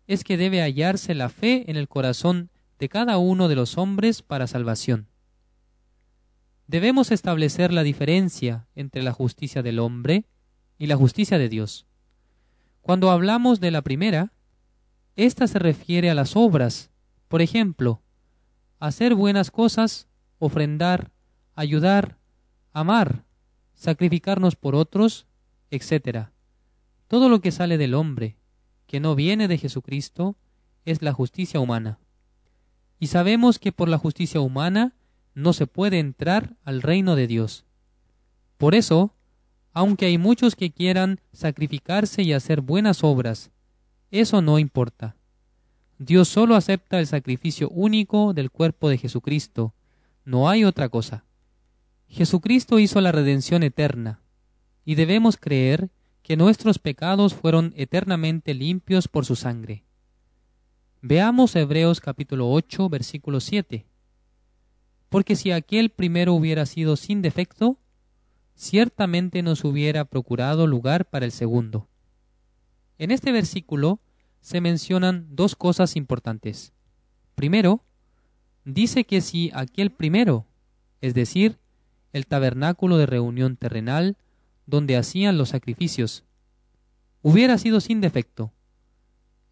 es 0.07 0.25
que 0.25 0.35
debe 0.35 0.61
hallarse 0.61 1.15
la 1.15 1.29
fe 1.29 1.69
en 1.71 1.77
el 1.77 1.87
corazón 1.87 2.49
de 2.77 2.89
cada 2.89 3.17
uno 3.17 3.47
de 3.47 3.55
los 3.55 3.77
hombres 3.77 4.21
para 4.21 4.47
salvación. 4.47 5.07
Debemos 6.67 7.11
establecer 7.11 7.71
la 7.71 7.83
diferencia 7.83 8.67
entre 8.75 9.01
la 9.01 9.13
justicia 9.13 9.63
del 9.63 9.79
hombre 9.79 10.25
y 10.77 10.87
la 10.87 10.97
justicia 10.97 11.37
de 11.37 11.47
Dios. 11.47 11.87
Cuando 12.81 13.09
hablamos 13.09 13.61
de 13.61 13.71
la 13.71 13.81
primera, 13.81 14.33
ésta 15.15 15.47
se 15.47 15.59
refiere 15.59 16.09
a 16.09 16.13
las 16.13 16.35
obras, 16.35 16.91
por 17.29 17.41
ejemplo, 17.41 18.01
hacer 18.79 19.15
buenas 19.15 19.49
cosas, 19.49 20.09
ofrendar, 20.39 21.11
ayudar, 21.55 22.17
amar, 22.73 23.23
sacrificarnos 23.73 24.57
por 24.57 24.75
otros, 24.75 25.25
etc. 25.71 26.27
Todo 27.07 27.29
lo 27.29 27.39
que 27.39 27.51
sale 27.51 27.77
del 27.77 27.93
hombre, 27.93 28.35
que 28.87 28.99
no 28.99 29.15
viene 29.15 29.47
de 29.47 29.57
Jesucristo, 29.57 30.35
es 30.83 31.01
la 31.01 31.13
justicia 31.13 31.61
humana. 31.61 31.99
Y 32.99 33.07
sabemos 33.07 33.57
que 33.57 33.71
por 33.71 33.87
la 33.87 33.97
justicia 33.97 34.41
humana 34.41 34.95
no 35.37 35.53
se 35.53 35.67
puede 35.67 35.99
entrar 35.99 36.55
al 36.63 36.81
reino 36.81 37.15
de 37.15 37.27
Dios. 37.27 37.63
Por 38.57 38.73
eso, 38.73 39.13
aunque 39.71 40.07
hay 40.07 40.17
muchos 40.17 40.55
que 40.55 40.71
quieran 40.71 41.19
sacrificarse 41.31 42.23
y 42.23 42.33
hacer 42.33 42.61
buenas 42.61 43.03
obras, 43.03 43.51
eso 44.09 44.41
no 44.41 44.57
importa. 44.57 45.15
Dios 45.99 46.27
solo 46.27 46.55
acepta 46.55 46.97
el 46.97 47.05
sacrificio 47.05 47.69
único 47.69 48.33
del 48.33 48.49
cuerpo 48.49 48.89
de 48.89 48.97
Jesucristo, 48.97 49.75
no 50.25 50.49
hay 50.49 50.63
otra 50.63 50.89
cosa. 50.89 51.23
Jesucristo 52.07 52.79
hizo 52.79 52.99
la 52.99 53.11
redención 53.11 53.61
eterna, 53.61 54.21
y 54.85 54.95
debemos 54.95 55.37
creer 55.37 55.91
que 56.23 56.35
nuestros 56.35 56.79
pecados 56.79 57.35
fueron 57.35 57.75
eternamente 57.77 58.55
limpios 58.55 59.07
por 59.07 59.23
su 59.23 59.35
sangre. 59.35 59.83
Veamos 61.03 61.55
Hebreos 61.55 62.01
capítulo 62.01 62.49
8, 62.49 62.89
versículo 62.89 63.39
7. 63.39 63.85
Porque 65.09 65.35
si 65.35 65.51
aquel 65.51 65.89
primero 65.89 66.33
hubiera 66.33 66.65
sido 66.65 66.95
sin 66.95 67.21
defecto, 67.21 67.77
ciertamente 68.55 69.41
nos 69.43 69.63
hubiera 69.63 70.05
procurado 70.05 70.67
lugar 70.67 71.05
para 71.05 71.25
el 71.25 71.31
segundo. 71.31 71.87
En 72.97 73.11
este 73.11 73.31
versículo 73.31 73.99
se 74.41 74.61
mencionan 74.61 75.27
dos 75.35 75.55
cosas 75.55 75.95
importantes. 75.95 76.73
Primero, 77.35 77.83
dice 78.65 79.03
que 79.03 79.21
si 79.21 79.51
aquel 79.53 79.91
primero, 79.91 80.45
es 81.01 81.13
decir, 81.13 81.59
el 82.13 82.25
tabernáculo 82.25 82.97
de 82.97 83.05
reunión 83.05 83.57
terrenal, 83.57 84.17
donde 84.65 84.97
hacían 84.97 85.37
los 85.37 85.49
sacrificios, 85.49 86.23
hubiera 87.21 87.57
sido 87.57 87.79
sin 87.79 88.01
defecto, 88.01 88.51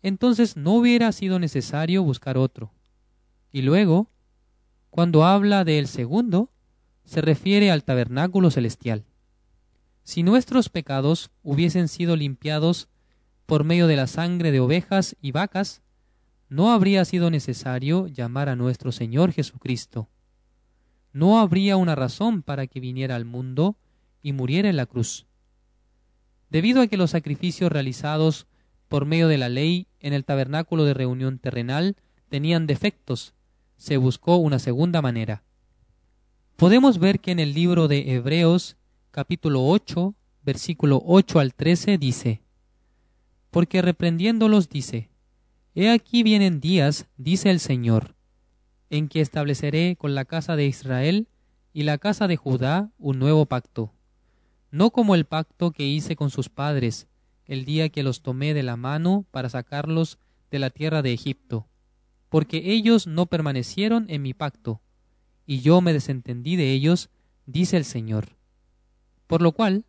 entonces 0.01 0.57
no 0.57 0.74
hubiera 0.74 1.12
sido 1.12 1.39
necesario 1.39 2.03
buscar 2.03 2.38
otro. 2.38 2.71
Y 3.51 3.62
luego, 3.62 4.09
cuando 4.96 5.25
habla 5.25 5.66
del 5.66 5.88
segundo, 5.88 6.50
se 7.04 7.20
refiere 7.20 7.70
al 7.70 7.84
tabernáculo 7.84 8.50
celestial. 8.50 9.04
Si 10.04 10.24
nuestros 10.24 10.70
pecados 10.70 11.32
hubiesen 11.44 11.90
sido 11.90 12.16
limpiados 12.16 12.88
por 13.46 13.66
medio 13.66 13.88
de 13.88 13.98
la 13.98 14.08
sangre 14.08 14.54
de 14.54 14.62
ovejas 14.62 15.18
y 15.22 15.34
vacas, 15.34 15.82
no 16.48 16.72
habría 16.72 17.04
sido 17.04 17.30
necesario 17.30 18.08
llamar 18.08 18.48
a 18.48 18.56
nuestro 18.56 18.94
Señor 18.94 19.34
Jesucristo. 19.34 20.08
No 21.12 21.42
habría 21.42 21.75
una 21.75 21.96
razón 21.96 22.42
para 22.42 22.66
que 22.66 22.80
viniera 22.80 23.18
al 23.18 23.25
mundo 23.25 23.75
y 24.22 24.32
muriera 24.32 24.70
en 24.70 24.78
la 24.78 24.86
cruz. 24.86 25.28
Debido 26.50 26.82
a 26.82 26.88
que 26.88 26.96
los 26.96 27.12
sacrificios 27.12 27.70
realizados 27.70 28.48
por 28.88 29.04
medio 29.04 29.28
de 29.28 29.40
la 29.40 29.50
ley 29.50 29.88
en 30.00 30.14
el 30.14 30.24
tabernáculo 30.24 30.86
de 30.86 30.94
reunión 30.94 31.38
terrenal 31.38 31.98
tenían 32.30 32.66
defectos, 32.66 33.36
se 33.77 33.98
buscó 33.98 34.38
una 34.38 34.60
segunda 34.60 35.01
manera. 35.01 35.44
Podemos 36.55 37.00
ver 37.00 37.20
que 37.20 37.32
en 37.32 37.39
el 37.39 37.53
libro 37.53 37.88
de 37.88 38.13
Hebreos 38.13 38.77
capítulo 39.12 39.65
8, 39.65 40.13
versículo 40.44 41.01
8 41.05 41.39
al 41.39 41.53
13 41.53 41.98
dice, 41.98 42.41
Porque 43.51 43.82
reprendiéndolos 43.82 44.70
dice, 44.70 45.10
He 45.74 45.89
aquí 45.89 46.24
vienen 46.24 46.62
días, 46.62 47.08
dice 47.17 47.51
el 47.51 47.60
Señor, 47.60 48.15
en 48.89 49.10
que 49.10 49.22
estableceré 49.22 49.98
con 49.98 50.15
la 50.15 50.25
casa 50.25 50.55
de 50.55 50.65
Israel 50.65 51.27
y 51.74 51.84
la 51.84 51.98
casa 51.98 52.27
de 52.27 52.38
Judá 52.38 52.91
un 52.98 53.20
nuevo 53.20 53.46
pacto, 53.46 53.91
no 54.72 54.91
como 54.91 55.15
el 55.15 55.25
pacto 55.25 55.72
que 55.72 55.86
hice 55.86 56.15
con 56.15 56.29
sus 56.29 56.50
padres 56.50 57.08
el 57.46 57.65
día 57.65 57.89
que 57.89 58.03
los 58.03 58.22
tomé 58.22 58.53
de 58.53 58.63
la 58.63 58.75
mano 58.75 59.25
para 59.32 59.50
sacarlos 59.50 60.17
de 60.51 60.60
la 60.60 60.70
tierra 60.70 61.01
de 61.01 61.13
Egipto, 61.13 61.67
porque 62.36 62.74
ellos 62.74 63.07
no 63.07 63.27
permanecieron 63.27 64.07
en 64.09 64.22
mi 64.22 64.33
pacto, 64.33 64.81
y 65.48 65.62
yo 65.62 65.79
me 65.79 65.94
desentendí 65.94 66.57
de 66.57 66.74
ellos, 66.74 67.09
dice 67.46 67.77
el 67.77 67.86
Señor. 67.86 68.36
Por 69.25 69.42
lo 69.42 69.53
cual, 69.53 69.86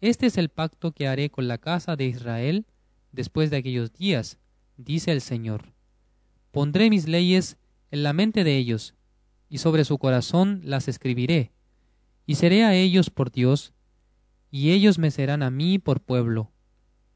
este 0.00 0.26
es 0.26 0.38
el 0.38 0.50
pacto 0.50 0.92
que 0.92 1.08
haré 1.08 1.30
con 1.30 1.48
la 1.48 1.58
casa 1.58 1.96
de 1.96 2.04
Israel 2.04 2.64
después 3.10 3.50
de 3.50 3.56
aquellos 3.56 3.92
días, 3.92 4.38
dice 4.76 5.10
el 5.10 5.20
Señor. 5.20 5.72
Pondré 6.52 6.90
mis 6.90 7.08
leyes 7.08 7.56
en 7.90 8.04
la 8.04 8.12
mente 8.12 8.44
de 8.44 8.56
ellos, 8.56 8.94
y 9.48 9.58
sobre 9.58 9.84
su 9.84 9.98
corazón 9.98 10.60
las 10.62 10.86
escribiré, 10.86 11.50
y 12.24 12.36
seré 12.36 12.62
a 12.62 12.72
ellos 12.76 13.10
por 13.10 13.32
Dios, 13.32 13.72
y 14.52 14.70
ellos 14.70 15.00
me 15.00 15.10
serán 15.10 15.42
a 15.42 15.50
mí 15.50 15.80
por 15.80 16.00
pueblo. 16.00 16.52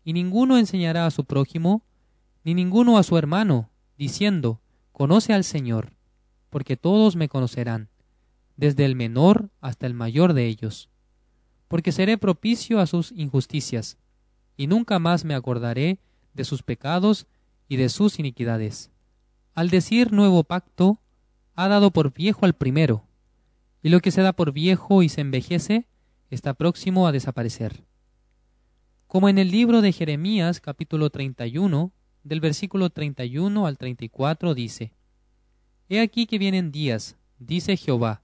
Y 0.03 0.15
ninguno 0.15 0.59
enseñará 0.59 1.07
a 1.07 1.13
su 1.13 1.25
prójimo, 1.25 1.85
ni 2.43 2.55
ninguno 2.55 2.99
a 2.99 3.05
su 3.05 3.17
hermano, 3.17 3.71
diciendo, 3.99 4.61
Conoce 4.93 5.33
al 5.35 5.45
Señor 5.45 5.93
porque 6.51 6.77
todos 6.77 7.17
me 7.17 7.29
conocerán, 7.29 7.89
desde 8.57 8.85
el 8.85 8.97
menor 8.97 9.51
hasta 9.61 9.87
el 9.87 9.95
mayor 9.95 10.33
de 10.33 10.47
ellos, 10.47 10.89
porque 11.69 11.93
seré 11.93 12.19
propicio 12.19 12.81
a 12.81 12.87
sus 12.87 13.13
injusticias, 13.13 13.99
y 14.57 14.67
nunca 14.67 14.99
más 14.99 15.25
me 15.25 15.35
acordaré 15.35 15.99
de 16.35 16.45
sus 16.45 16.63
pecados 16.63 17.27
y 17.69 17.77
de 17.77 17.89
sus 17.89 18.19
iniquidades. 18.19 18.91
Al 19.55 19.71
decir 19.71 20.13
nuevo 20.13 20.45
pacto, 20.45 21.01
ha 21.55 21.69
dado 21.69 21.91
por 21.91 22.13
viejo 22.13 22.47
al 22.47 22.55
primero, 22.55 23.05
y 23.83 23.91
lo 23.91 24.01
que 24.01 24.11
se 24.11 24.23
da 24.23 24.33
por 24.33 24.53
viejo 24.53 25.03
y 25.03 25.09
se 25.09 25.21
envejece 25.21 25.87
está 26.31 26.55
próximo 26.55 27.07
a 27.07 27.13
desaparecer. 27.13 27.85
Como 29.07 29.29
en 29.29 29.39
el 29.39 29.51
libro 29.51 29.81
de 29.81 29.93
Jeremías 29.93 30.61
capítulo 30.61 31.11
31, 31.11 31.93
del 32.25 32.41
versículo 32.41 32.91
31 32.91 33.67
al 33.67 33.79
34 33.79 34.55
dice, 34.55 34.93
He 35.89 36.01
aquí 36.01 36.27
que 36.27 36.39
vienen 36.39 36.71
días, 36.71 37.17
dice 37.39 37.77
Jehová, 37.77 38.23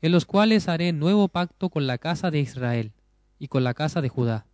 en 0.00 0.12
los 0.12 0.26
cuales 0.26 0.68
haré 0.68 0.92
nuevo 0.92 1.28
pacto 1.28 1.70
con 1.70 1.86
la 1.86 1.98
casa 1.98 2.30
de 2.30 2.40
Israel 2.40 2.92
y 3.38 3.48
con 3.48 3.64
la 3.64 3.74
casa 3.74 4.00
de 4.00 4.08
Judá, 4.08 4.46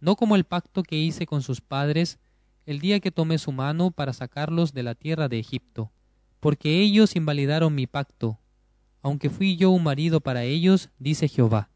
no 0.00 0.16
como 0.16 0.36
el 0.36 0.44
pacto 0.44 0.82
que 0.82 0.96
hice 0.96 1.26
con 1.26 1.42
sus 1.42 1.60
padres 1.60 2.18
el 2.66 2.80
día 2.80 3.00
que 3.00 3.10
tomé 3.12 3.38
su 3.38 3.52
mano 3.52 3.90
para 3.90 4.12
sacarlos 4.12 4.72
de 4.72 4.82
la 4.82 4.94
tierra 4.94 5.28
de 5.28 5.38
Egipto, 5.38 5.92
porque 6.40 6.80
ellos 6.80 7.16
invalidaron 7.16 7.74
mi 7.74 7.86
pacto, 7.86 8.38
aunque 9.02 9.30
fui 9.30 9.56
yo 9.56 9.70
un 9.70 9.84
marido 9.84 10.20
para 10.20 10.44
ellos, 10.44 10.90
dice 10.98 11.28
Jehová. 11.28 11.70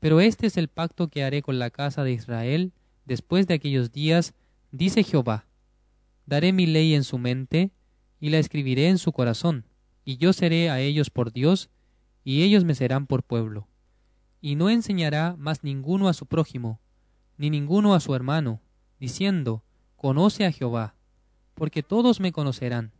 Pero 0.00 0.20
este 0.20 0.46
es 0.46 0.56
el 0.56 0.68
pacto 0.68 1.08
que 1.08 1.24
haré 1.24 1.42
con 1.42 1.58
la 1.58 1.70
casa 1.70 2.04
de 2.04 2.12
Israel 2.12 2.72
después 3.04 3.46
de 3.46 3.54
aquellos 3.54 3.90
días, 3.90 4.34
dice 4.70 5.02
Jehová. 5.02 5.46
Daré 6.26 6.52
mi 6.52 6.66
ley 6.66 6.94
en 6.94 7.04
su 7.04 7.18
mente, 7.18 7.72
y 8.20 8.30
la 8.30 8.38
escribiré 8.38 8.88
en 8.88 8.98
su 8.98 9.12
corazón, 9.12 9.66
y 10.04 10.16
yo 10.16 10.32
seré 10.32 10.70
a 10.70 10.80
ellos 10.80 11.10
por 11.10 11.32
Dios, 11.32 11.70
y 12.24 12.42
ellos 12.42 12.64
me 12.64 12.74
serán 12.74 13.06
por 13.06 13.22
pueblo. 13.22 13.68
Y 14.40 14.54
no 14.54 14.70
enseñará 14.70 15.36
más 15.38 15.64
ninguno 15.64 16.08
a 16.08 16.12
su 16.12 16.26
prójimo, 16.26 16.80
ni 17.36 17.50
ninguno 17.50 17.94
a 17.94 18.00
su 18.00 18.14
hermano, 18.14 18.60
diciendo, 18.98 19.64
Conoce 19.96 20.44
a 20.44 20.52
Jehová, 20.52 20.94
porque 21.54 21.82
todos 21.82 22.20
me 22.20 22.32
conocerán, 22.32 22.92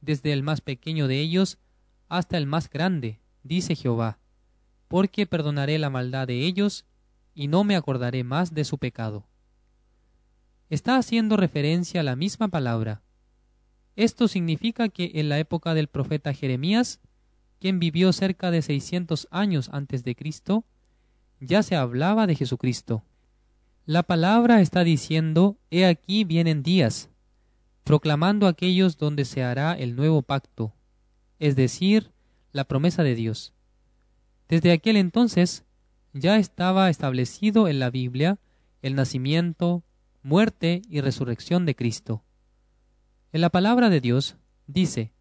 desde 0.00 0.32
el 0.32 0.42
más 0.42 0.60
pequeño 0.60 1.08
de 1.08 1.20
ellos 1.20 1.58
hasta 2.08 2.36
el 2.36 2.46
más 2.46 2.68
grande, 2.68 3.20
dice 3.42 3.74
Jehová, 3.74 4.18
porque 4.88 5.26
perdonaré 5.26 5.78
la 5.78 5.90
maldad 5.90 6.26
de 6.26 6.46
ellos, 6.46 6.84
y 7.34 7.48
no 7.48 7.64
me 7.64 7.76
acordaré 7.76 8.24
más 8.24 8.54
de 8.54 8.64
su 8.64 8.78
pecado. 8.78 9.26
Está 10.70 10.96
haciendo 10.96 11.36
referencia 11.36 12.00
a 12.00 12.04
la 12.04 12.16
misma 12.16 12.48
palabra, 12.48 13.02
esto 13.96 14.28
significa 14.28 14.90
que 14.90 15.12
en 15.14 15.30
la 15.30 15.38
época 15.38 15.72
del 15.72 15.88
profeta 15.88 16.34
Jeremías, 16.34 17.00
quien 17.58 17.80
vivió 17.80 18.12
cerca 18.12 18.50
de 18.50 18.60
600 18.60 19.26
años 19.30 19.70
antes 19.72 20.04
de 20.04 20.14
Cristo, 20.14 20.66
ya 21.40 21.62
se 21.62 21.76
hablaba 21.76 22.26
de 22.26 22.34
Jesucristo. 22.34 23.02
La 23.86 24.02
palabra 24.02 24.60
está 24.60 24.84
diciendo, 24.84 25.56
He 25.70 25.86
aquí 25.86 26.24
vienen 26.24 26.62
días, 26.62 27.08
proclamando 27.84 28.48
aquellos 28.48 28.98
donde 28.98 29.24
se 29.24 29.42
hará 29.42 29.72
el 29.72 29.96
nuevo 29.96 30.20
pacto, 30.20 30.74
es 31.38 31.56
decir, 31.56 32.12
la 32.52 32.64
promesa 32.64 33.02
de 33.02 33.14
Dios. 33.14 33.54
Desde 34.48 34.72
aquel 34.72 34.96
entonces 34.96 35.64
ya 36.12 36.36
estaba 36.36 36.90
establecido 36.90 37.66
en 37.68 37.78
la 37.78 37.90
Biblia 37.90 38.38
el 38.82 38.94
nacimiento, 38.94 39.82
muerte 40.26 40.82
y 40.90 41.02
resurrección 41.02 41.66
de 41.66 41.76
Cristo. 41.76 42.24
En 43.30 43.40
la 43.40 43.48
palabra 43.48 43.90
de 43.90 44.00
Dios 44.00 44.36
dice, 44.66 45.12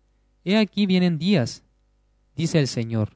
He 0.44 0.58
aquí 0.58 0.88
vienen 0.88 1.20
días, 1.20 1.64
dice 2.36 2.60
el 2.60 2.68
Señor, 2.68 3.16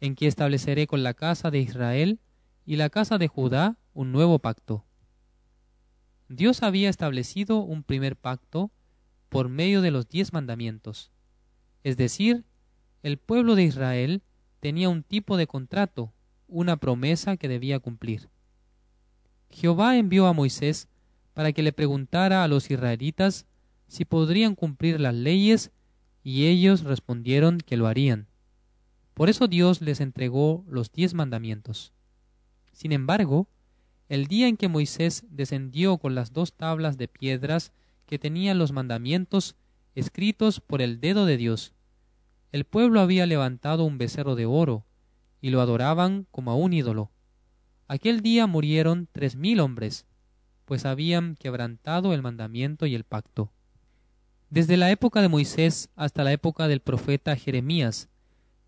en 0.00 0.14
que 0.14 0.26
estableceré 0.26 0.86
con 0.86 1.02
la 1.02 1.12
casa 1.12 1.50
de 1.50 1.58
Israel 1.58 2.20
y 2.64 2.76
la 2.76 2.88
casa 2.88 3.18
de 3.18 3.28
Judá 3.28 3.76
un 3.92 4.12
nuevo 4.12 4.38
pacto. 4.38 4.86
Dios 6.30 6.62
había 6.62 6.88
establecido 6.88 7.58
un 7.58 7.82
primer 7.82 8.16
pacto 8.16 8.70
por 9.28 9.50
medio 9.50 9.82
de 9.82 9.90
los 9.90 10.08
diez 10.08 10.32
mandamientos, 10.32 11.12
es 11.82 11.98
decir, 11.98 12.46
el 13.02 13.18
pueblo 13.18 13.56
de 13.56 13.64
Israel 13.64 14.22
tenía 14.58 14.88
un 14.88 15.02
tipo 15.02 15.36
de 15.36 15.46
contrato, 15.46 16.14
una 16.48 16.78
promesa 16.78 17.36
que 17.36 17.48
debía 17.48 17.78
cumplir. 17.78 18.30
Jehová 19.50 19.98
envió 19.98 20.26
a 20.26 20.32
Moisés 20.32 20.88
para 21.34 21.52
que 21.52 21.62
le 21.62 21.72
preguntara 21.72 22.42
a 22.42 22.48
los 22.48 22.70
israelitas 22.70 23.46
si 23.88 24.04
podrían 24.04 24.54
cumplir 24.54 25.00
las 25.00 25.14
leyes 25.14 25.70
y 26.22 26.46
ellos 26.46 26.82
respondieron 26.84 27.58
que 27.58 27.76
lo 27.76 27.86
harían. 27.86 28.28
Por 29.12 29.28
eso 29.28 29.46
Dios 29.46 29.80
les 29.80 30.00
entregó 30.00 30.64
los 30.66 30.90
diez 30.90 31.14
mandamientos. 31.14 31.92
Sin 32.72 32.92
embargo, 32.92 33.48
el 34.08 34.26
día 34.26 34.48
en 34.48 34.56
que 34.56 34.68
Moisés 34.68 35.24
descendió 35.28 35.98
con 35.98 36.14
las 36.14 36.32
dos 36.32 36.52
tablas 36.54 36.98
de 36.98 37.08
piedras 37.08 37.72
que 38.06 38.18
tenían 38.18 38.58
los 38.58 38.72
mandamientos 38.72 39.56
escritos 39.94 40.60
por 40.60 40.82
el 40.82 41.00
dedo 41.00 41.26
de 41.26 41.36
Dios, 41.36 41.72
el 42.52 42.64
pueblo 42.64 43.00
había 43.00 43.26
levantado 43.26 43.84
un 43.84 43.98
becerro 43.98 44.36
de 44.36 44.46
oro 44.46 44.84
y 45.40 45.50
lo 45.50 45.60
adoraban 45.60 46.26
como 46.30 46.50
a 46.52 46.54
un 46.54 46.72
ídolo. 46.72 47.10
Aquel 47.88 48.20
día 48.20 48.46
murieron 48.46 49.08
tres 49.12 49.36
mil 49.36 49.60
hombres, 49.60 50.06
pues 50.64 50.84
habían 50.84 51.36
quebrantado 51.36 52.14
el 52.14 52.22
mandamiento 52.22 52.86
y 52.86 52.94
el 52.94 53.04
pacto. 53.04 53.52
Desde 54.50 54.76
la 54.76 54.90
época 54.90 55.20
de 55.20 55.28
Moisés 55.28 55.88
hasta 55.96 56.24
la 56.24 56.32
época 56.32 56.68
del 56.68 56.80
profeta 56.80 57.36
Jeremías, 57.36 58.08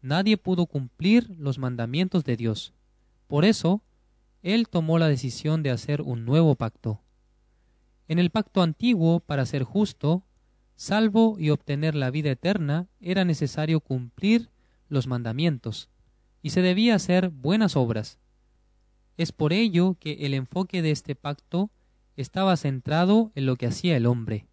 nadie 0.03 0.37
pudo 0.37 0.67
cumplir 0.67 1.31
los 1.39 1.59
mandamientos 1.59 2.25
de 2.25 2.37
Dios. 2.37 2.75
Por 3.27 3.45
eso, 3.45 3.83
él 4.43 4.69
tomó 4.69 4.99
la 4.99 5.09
decisión 5.09 5.63
de 5.63 5.71
hacer 5.71 6.03
un 6.03 6.25
nuevo 6.25 6.55
pacto. 6.55 7.01
En 8.09 8.19
el 8.19 8.31
pacto 8.31 8.63
antiguo, 8.63 9.21
para 9.21 9.47
ser 9.47 9.65
justo, 9.65 10.25
salvo 10.77 11.37
y 11.39 11.51
obtener 11.51 11.95
la 11.95 12.11
vida 12.11 12.31
eterna, 12.31 12.87
era 13.01 13.25
necesario 13.25 13.81
cumplir 13.81 14.51
los 14.89 15.07
mandamientos, 15.07 15.89
y 16.43 16.51
se 16.51 16.63
debía 16.63 16.95
hacer 16.95 17.31
buenas 17.31 17.75
obras. 17.75 18.19
Es 19.17 19.33
por 19.33 19.53
ello 19.53 19.97
que 19.99 20.27
el 20.27 20.35
enfoque 20.35 20.83
de 20.83 20.91
este 20.91 21.15
pacto 21.15 21.71
estaba 22.16 22.57
centrado 22.57 23.31
en 23.35 23.46
lo 23.46 23.57
que 23.57 23.66
hacía 23.66 23.96
el 23.96 24.07
hombre. 24.07 24.46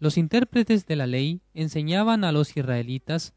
Los 0.00 0.16
intérpretes 0.16 0.86
de 0.86 0.96
la 0.96 1.06
ley 1.06 1.40
enseñaban 1.54 2.24
a 2.24 2.32
los 2.32 2.56
israelitas 2.56 3.34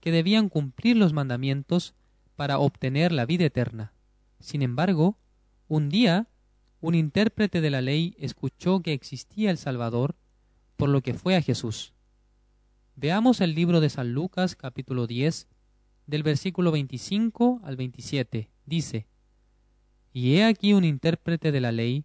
que 0.00 0.12
debían 0.12 0.48
cumplir 0.48 0.96
los 0.96 1.12
mandamientos 1.12 1.94
para 2.36 2.58
obtener 2.58 3.12
la 3.12 3.26
vida 3.26 3.44
eterna. 3.46 3.92
Sin 4.38 4.62
embargo, 4.62 5.16
un 5.68 5.88
día, 5.88 6.28
un 6.80 6.94
intérprete 6.94 7.60
de 7.60 7.70
la 7.70 7.80
ley 7.80 8.14
escuchó 8.18 8.80
que 8.80 8.92
existía 8.92 9.50
el 9.50 9.58
Salvador, 9.58 10.16
por 10.76 10.88
lo 10.88 11.00
que 11.00 11.14
fue 11.14 11.36
a 11.36 11.42
Jesús. 11.42 11.94
Veamos 12.96 13.40
el 13.40 13.54
libro 13.54 13.80
de 13.80 13.88
San 13.88 14.12
Lucas 14.12 14.54
capítulo 14.54 15.06
10, 15.06 15.48
del 16.06 16.22
versículo 16.22 16.70
25 16.70 17.60
al 17.64 17.76
27. 17.76 18.50
Dice, 18.66 19.06
Y 20.12 20.36
he 20.36 20.44
aquí 20.44 20.74
un 20.74 20.84
intérprete 20.84 21.50
de 21.50 21.60
la 21.60 21.72
ley 21.72 22.04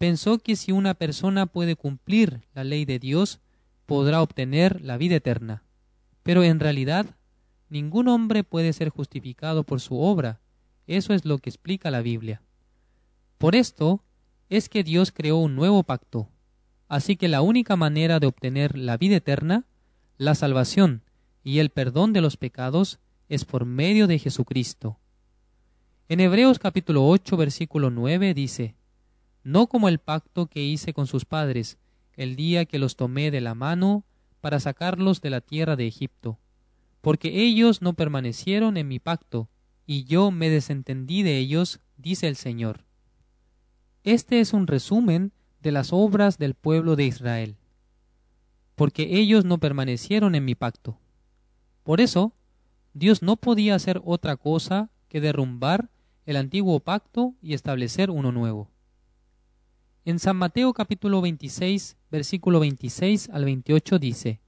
pensó 0.00 0.38
que 0.38 0.56
si 0.56 0.72
una 0.72 0.94
persona 0.94 1.44
puede 1.44 1.76
cumplir 1.76 2.40
la 2.54 2.64
ley 2.64 2.86
de 2.86 2.98
Dios, 2.98 3.38
podrá 3.84 4.22
obtener 4.22 4.80
la 4.80 4.96
vida 4.96 5.16
eterna. 5.16 5.62
Pero 6.22 6.42
en 6.42 6.58
realidad, 6.58 7.04
ningún 7.68 8.08
hombre 8.08 8.42
puede 8.42 8.72
ser 8.72 8.88
justificado 8.88 9.62
por 9.62 9.78
su 9.82 10.00
obra. 10.00 10.40
Eso 10.86 11.12
es 11.12 11.26
lo 11.26 11.36
que 11.36 11.50
explica 11.50 11.90
la 11.90 12.00
Biblia. 12.00 12.40
Por 13.36 13.54
esto 13.54 14.02
es 14.48 14.70
que 14.70 14.84
Dios 14.84 15.12
creó 15.12 15.36
un 15.36 15.54
nuevo 15.54 15.82
pacto. 15.82 16.30
Así 16.88 17.16
que 17.16 17.28
la 17.28 17.42
única 17.42 17.76
manera 17.76 18.20
de 18.20 18.26
obtener 18.26 18.78
la 18.78 18.96
vida 18.96 19.16
eterna, 19.16 19.66
la 20.16 20.34
salvación 20.34 21.02
y 21.44 21.58
el 21.58 21.68
perdón 21.68 22.14
de 22.14 22.22
los 22.22 22.38
pecados 22.38 23.00
es 23.28 23.44
por 23.44 23.66
medio 23.66 24.06
de 24.06 24.18
Jesucristo. 24.18 24.98
En 26.08 26.20
Hebreos 26.20 26.58
capítulo 26.58 27.06
8 27.06 27.36
versículo 27.36 27.90
9 27.90 28.32
dice, 28.32 28.79
no 29.42 29.68
como 29.68 29.88
el 29.88 29.98
pacto 29.98 30.46
que 30.46 30.62
hice 30.62 30.92
con 30.92 31.06
sus 31.06 31.24
padres, 31.24 31.78
el 32.14 32.36
día 32.36 32.64
que 32.64 32.78
los 32.78 32.96
tomé 32.96 33.30
de 33.30 33.40
la 33.40 33.54
mano 33.54 34.04
para 34.40 34.60
sacarlos 34.60 35.20
de 35.20 35.30
la 35.30 35.40
tierra 35.40 35.76
de 35.76 35.86
Egipto, 35.86 36.38
porque 37.00 37.42
ellos 37.42 37.82
no 37.82 37.94
permanecieron 37.94 38.76
en 38.76 38.88
mi 38.88 38.98
pacto, 38.98 39.48
y 39.86 40.04
yo 40.04 40.30
me 40.30 40.50
desentendí 40.50 41.22
de 41.22 41.38
ellos, 41.38 41.80
dice 41.96 42.28
el 42.28 42.36
Señor. 42.36 42.84
Este 44.04 44.40
es 44.40 44.52
un 44.52 44.66
resumen 44.66 45.32
de 45.62 45.72
las 45.72 45.92
obras 45.92 46.38
del 46.38 46.54
pueblo 46.54 46.96
de 46.96 47.04
Israel, 47.04 47.56
porque 48.76 49.18
ellos 49.18 49.44
no 49.44 49.58
permanecieron 49.58 50.34
en 50.34 50.44
mi 50.44 50.54
pacto. 50.54 50.98
Por 51.82 52.00
eso, 52.00 52.32
Dios 52.94 53.22
no 53.22 53.36
podía 53.36 53.74
hacer 53.74 54.00
otra 54.04 54.36
cosa 54.36 54.90
que 55.08 55.20
derrumbar 55.20 55.90
el 56.24 56.36
antiguo 56.36 56.80
pacto 56.80 57.34
y 57.42 57.54
establecer 57.54 58.10
uno 58.10 58.32
nuevo. 58.32 58.69
En 60.06 60.18
San 60.18 60.38
Mateo 60.38 60.72
capítulo 60.72 61.20
26, 61.20 61.98
versículo 62.10 62.58
26 62.60 63.28
al 63.28 63.44
28 63.44 63.98
dice, 63.98 64.40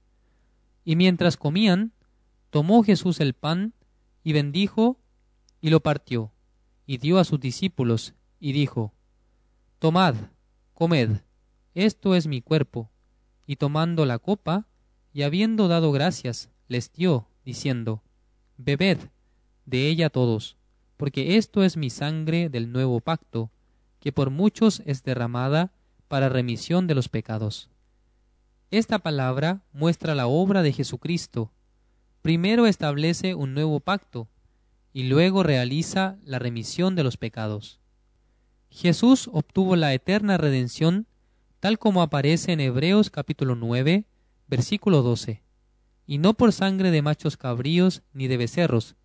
Y 0.83 0.95
mientras 0.95 1.37
comían, 1.37 1.93
tomó 2.49 2.81
Jesús 2.81 3.19
el 3.19 3.33
pan, 3.33 3.73
y 4.23 4.33
bendijo, 4.33 4.97
y 5.61 5.69
lo 5.69 5.81
partió, 5.81 6.31
y 6.87 6.97
dio 6.97 7.19
a 7.19 7.23
sus 7.23 7.39
discípulos, 7.39 8.15
y 8.39 8.51
dijo, 8.51 8.93
Tomad, 9.77 10.15
comed, 10.73 11.21
esto 11.75 12.15
es 12.15 12.25
mi 12.25 12.41
cuerpo. 12.41 12.89
Y 13.45 13.57
tomando 13.57 14.07
la 14.07 14.17
copa, 14.17 14.67
y 15.13 15.21
habiendo 15.21 15.67
dado 15.67 15.91
gracias, 15.91 16.49
les 16.67 16.91
dio, 16.91 17.27
diciendo, 17.45 18.01
Bebed 18.57 18.97
de 19.67 19.87
ella 19.87 20.09
todos, 20.09 20.57
porque 20.97 21.37
esto 21.37 21.63
es 21.63 21.77
mi 21.77 21.91
sangre 21.91 22.49
del 22.49 22.71
nuevo 22.71 23.01
pacto, 23.01 23.51
que 24.03 24.11
por 24.11 24.31
muchos 24.31 24.83
es 24.85 25.05
derramada 25.05 25.71
para 26.09 26.27
remisión 26.27 26.87
de 26.87 26.93
los 26.93 27.07
pecados. 27.07 27.69
Esta 28.69 28.99
palabra 28.99 29.61
muestra 29.71 30.13
la 30.13 30.27
obra 30.27 30.61
de 30.61 30.73
Jesucristo. 30.73 31.53
Primero 32.21 32.67
establece 32.67 33.33
un 33.33 33.53
nuevo 33.53 33.79
pacto 33.79 34.27
y 34.91 35.03
luego 35.03 35.41
realiza 35.41 36.17
la 36.25 36.37
remisión 36.37 36.95
de 36.95 37.05
los 37.05 37.15
pecados. 37.15 37.79
Jesús 38.69 39.29
obtuvo 39.31 39.77
la 39.77 39.93
eterna 39.93 40.35
redención 40.35 41.07
tal 41.61 41.79
como 41.79 42.01
aparece 42.01 42.51
en 42.51 42.59
Hebreos 42.59 43.09
capítulo 43.09 43.55
9, 43.55 44.03
versículo 44.49 45.01
12, 45.01 45.43
y 46.07 46.17
no 46.17 46.33
por 46.33 46.51
sangre 46.51 46.91
de 46.91 47.01
machos 47.01 47.37
cabríos 47.37 48.03
ni 48.11 48.27
de 48.27 48.35
becerros, 48.35 48.97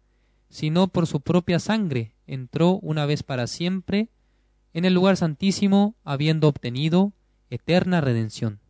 sino 0.51 0.89
por 0.89 1.07
su 1.07 1.21
propia 1.21 1.61
sangre 1.61 2.15
entró 2.27 2.81
una 2.83 3.07
vez 3.07 3.23
para 3.23 3.47
siempre 3.47 4.09
en 4.73 4.85
el 4.85 4.95
lugar 4.95 5.17
santísimo 5.17 5.95
habiendo 6.05 6.49
obtenido 6.49 7.13
eterna 7.51 8.01
redención. 8.01 8.61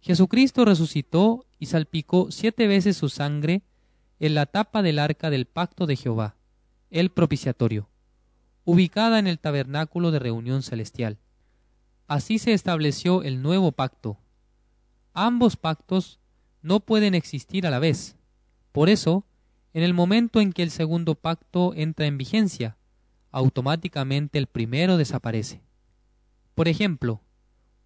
Jesucristo 0.00 0.64
resucitó 0.64 1.46
y 1.58 1.66
salpicó 1.66 2.30
siete 2.30 2.66
veces 2.66 2.96
su 2.96 3.08
sangre 3.08 3.62
en 4.18 4.34
la 4.34 4.46
tapa 4.46 4.82
del 4.82 4.98
arca 4.98 5.30
del 5.30 5.46
pacto 5.46 5.86
de 5.86 5.96
Jehová, 5.96 6.36
el 6.90 7.10
propiciatorio, 7.10 7.88
ubicada 8.64 9.18
en 9.18 9.26
el 9.26 9.38
tabernáculo 9.38 10.10
de 10.10 10.18
reunión 10.18 10.62
celestial. 10.62 11.18
Así 12.08 12.38
se 12.38 12.52
estableció 12.52 13.22
el 13.22 13.42
nuevo 13.42 13.72
pacto. 13.72 14.18
Ambos 15.14 15.56
pactos 15.56 16.18
no 16.62 16.80
pueden 16.80 17.14
existir 17.14 17.66
a 17.66 17.70
la 17.70 17.78
vez. 17.78 18.16
Por 18.72 18.88
eso, 18.88 19.24
en 19.72 19.82
el 19.82 19.94
momento 19.94 20.40
en 20.40 20.52
que 20.52 20.62
el 20.62 20.70
segundo 20.70 21.14
pacto 21.14 21.72
entra 21.74 22.06
en 22.06 22.18
vigencia, 22.18 22.76
automáticamente 23.32 24.38
el 24.38 24.46
primero 24.46 24.96
desaparece. 24.96 25.62
Por 26.54 26.68
ejemplo, 26.68 27.22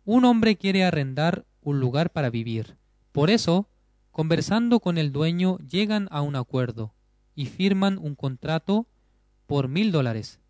un 0.05 0.25
hombre 0.25 0.57
quiere 0.57 0.85
arrendar 0.85 1.47
un 1.63 1.81
lugar 1.81 2.11
para 2.11 2.31
vivir. 2.31 2.77
Por 3.13 3.31
eso, 3.31 3.69
conversando 4.11 4.81
con 4.81 4.99
el 4.99 5.13
dueño, 5.13 5.59
llegan 5.59 6.09
a 6.11 6.21
un 6.21 6.37
acuerdo 6.37 6.93
y 7.35 7.47
firman 7.47 7.99
un 7.99 8.15
contrato 8.15 8.87
por 9.47 9.69
mil 9.69 9.93
dólares. 9.93 10.41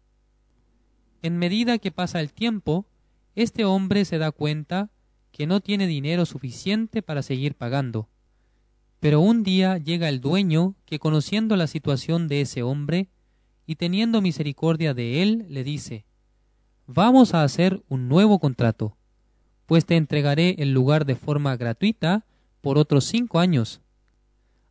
En 1.22 1.38
medida 1.38 1.78
que 1.78 1.90
pasa 1.90 2.20
el 2.20 2.32
tiempo, 2.32 2.86
este 3.34 3.64
hombre 3.64 4.04
se 4.04 4.18
da 4.18 4.32
cuenta 4.32 4.90
que 5.30 5.46
no 5.46 5.60
tiene 5.60 5.86
dinero 5.86 6.24
suficiente 6.24 7.02
para 7.02 7.22
seguir 7.22 7.54
pagando. 7.54 8.08
Pero 9.00 9.20
un 9.20 9.42
día 9.42 9.76
llega 9.76 10.08
el 10.08 10.20
dueño 10.20 10.74
que 10.86 10.98
conociendo 10.98 11.56
la 11.56 11.66
situación 11.66 12.28
de 12.28 12.40
ese 12.40 12.62
hombre, 12.62 13.08
y 13.66 13.76
teniendo 13.76 14.22
misericordia 14.22 14.94
de 14.94 15.22
él, 15.22 15.46
le 15.48 15.64
dice, 15.64 16.04
vamos 16.86 17.34
a 17.34 17.42
hacer 17.42 17.82
un 17.88 18.08
nuevo 18.08 18.38
contrato, 18.38 18.96
pues 19.66 19.84
te 19.84 19.96
entregaré 19.96 20.54
el 20.58 20.72
lugar 20.72 21.04
de 21.04 21.16
forma 21.16 21.56
gratuita 21.56 22.24
por 22.60 22.78
otros 22.78 23.04
cinco 23.04 23.40
años. 23.40 23.80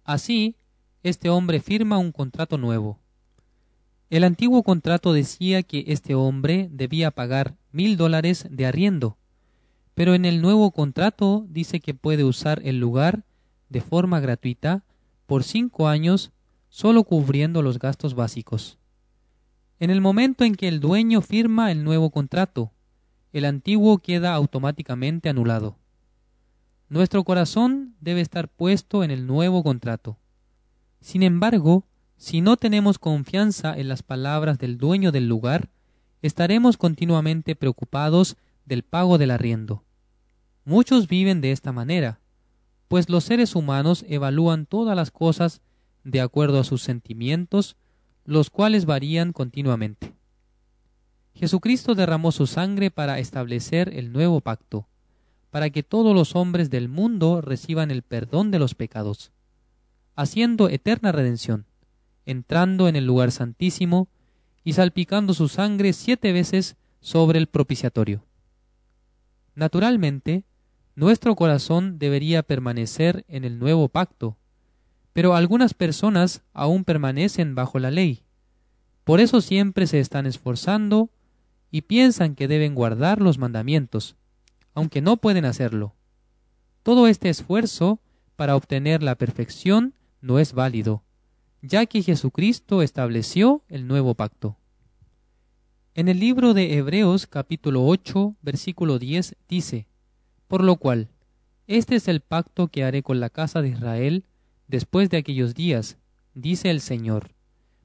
Así, 0.03 0.55
este 1.03 1.29
hombre 1.29 1.60
firma 1.60 1.97
un 1.97 2.12
contrato 2.12 2.58
nuevo. 2.58 2.99
El 4.10 4.23
antiguo 4.23 4.63
contrato 4.63 5.13
decía 5.13 5.63
que 5.63 5.84
este 5.88 6.15
hombre 6.15 6.69
debía 6.71 7.12
pagar 7.12 7.55
mil 7.71 7.97
dólares 7.97 8.47
de 8.49 8.65
arriendo, 8.65 9.17
pero 9.93 10.13
en 10.13 10.25
el 10.25 10.41
nuevo 10.41 10.71
contrato 10.71 11.45
dice 11.49 11.79
que 11.79 11.93
puede 11.93 12.23
usar 12.23 12.62
el 12.63 12.79
lugar 12.79 13.25
de 13.69 13.81
forma 13.81 14.19
gratuita 14.19 14.84
por 15.25 15.43
cinco 15.43 15.88
años 15.88 16.31
solo 16.69 17.03
cubriendo 17.03 17.62
los 17.62 17.79
gastos 17.79 18.13
básicos. 18.13 18.77
En 19.79 19.89
el 19.89 19.99
momento 19.99 20.43
en 20.45 20.55
que 20.55 20.67
el 20.67 20.79
dueño 20.79 21.21
firma 21.21 21.71
el 21.71 21.83
nuevo 21.83 22.09
contrato, 22.09 22.71
el 23.33 23.43
antiguo 23.43 23.97
queda 23.97 24.33
automáticamente 24.33 25.27
anulado. 25.27 25.77
Nuestro 26.88 27.23
corazón 27.23 27.95
debe 27.99 28.21
estar 28.21 28.47
puesto 28.47 29.03
en 29.03 29.11
el 29.11 29.27
nuevo 29.27 29.63
contrato. 29.63 30.17
Sin 31.01 31.23
embargo, 31.23 31.83
si 32.15 32.39
no 32.39 32.55
tenemos 32.55 32.99
confianza 32.99 33.77
en 33.77 33.89
las 33.89 34.01
palabras 34.01 34.57
del 34.59 34.77
dueño 34.77 35.11
del 35.11 35.27
lugar, 35.27 35.69
estaremos 36.21 36.77
continuamente 36.77 37.55
preocupados 37.55 38.38
del 38.65 38.83
pago 38.83 39.17
del 39.17 39.31
arriendo. 39.31 39.83
Muchos 40.63 41.07
viven 41.07 41.41
de 41.41 41.51
esta 41.51 41.71
manera, 41.71 42.19
pues 42.88 43.09
los 43.09 43.25
seres 43.25 43.55
humanos 43.55 44.05
evalúan 44.07 44.65
todas 44.65 44.95
las 44.95 45.11
cosas 45.11 45.61
de 46.03 46.21
acuerdo 46.21 46.59
a 46.59 46.63
sus 46.63 46.81
sentimientos, 46.81 47.75
los 48.25 48.49
cuales 48.49 48.85
varían 48.85 49.31
continuamente. 49.31 50.13
Jesucristo 51.35 51.95
derramó 51.95 52.31
su 52.31 52.47
sangre 52.47 52.91
para 52.91 53.19
establecer 53.19 53.93
el 53.93 54.11
nuevo 54.11 54.41
pacto, 54.41 54.88
para 55.51 55.69
que 55.69 55.83
todos 55.83 56.13
los 56.15 56.35
hombres 56.35 56.69
del 56.69 56.89
mundo 56.89 57.41
reciban 57.41 57.91
el 57.91 58.01
perdón 58.01 58.51
de 58.51 58.59
los 58.59 58.73
pecados, 58.73 59.31
haciendo 60.15 60.69
eterna 60.69 61.11
redención, 61.11 61.65
entrando 62.25 62.88
en 62.88 62.95
el 62.95 63.05
lugar 63.05 63.31
santísimo 63.31 64.07
y 64.63 64.73
salpicando 64.73 65.33
su 65.33 65.47
sangre 65.47 65.93
siete 65.93 66.31
veces 66.31 66.75
sobre 66.99 67.38
el 67.38 67.47
propiciatorio. 67.47 68.25
Naturalmente, 69.53 70.43
nuestro 70.95 71.35
corazón 71.35 71.99
debería 71.99 72.41
permanecer 72.41 73.25
en 73.27 73.43
el 73.45 73.59
nuevo 73.59 73.89
pacto, 73.89 74.38
pero 75.15 75.34
algunas 75.34 75.73
personas 75.73 76.41
aún 76.51 76.84
permanecen 76.84 77.56
bajo 77.56 77.80
la 77.80 77.89
ley. 77.89 78.25
Por 79.06 79.21
eso 79.21 79.39
siempre 79.39 79.88
se 79.88 80.01
están 80.01 80.25
esforzando 80.25 81.10
y 81.71 81.84
piensan 81.84 82.36
que 82.36 82.49
deben 82.49 82.75
guardar 82.75 83.21
los 83.21 83.38
mandamientos, 83.38 84.17
aunque 84.73 84.99
no 84.99 85.15
pueden 85.15 85.45
hacerlo. 85.45 85.95
Todo 86.84 87.08
este 87.08 87.30
esfuerzo 87.30 88.01
para 88.36 88.58
obtener 88.58 89.01
la 89.01 89.15
perfección 89.15 89.93
no 90.19 90.38
es 90.38 90.51
válido, 90.51 91.01
ya 91.62 91.86
que 91.86 92.04
Jesucristo 92.04 92.82
estableció 92.82 93.63
el 93.69 93.88
nuevo 93.88 94.15
pacto. 94.15 94.58
En 95.93 96.10
el 96.10 96.19
libro 96.19 96.54
de 96.54 96.75
Hebreos 96.75 97.25
capítulo 97.25 97.86
8 97.86 98.36
versículo 98.41 98.99
10 98.99 99.38
dice, 99.47 99.88
Por 100.49 100.62
lo 100.62 100.75
cual, 100.75 101.08
este 101.67 101.95
es 101.95 102.10
el 102.10 102.19
pacto 102.19 102.67
que 102.67 102.84
haré 102.84 103.01
con 103.01 103.21
la 103.21 103.30
casa 103.30 103.62
de 103.62 103.69
Israel 103.69 104.25
después 104.67 105.10
de 105.10 105.17
aquellos 105.17 105.54
días, 105.54 105.97
dice 106.34 106.69
el 106.69 106.82
Señor. 106.82 107.34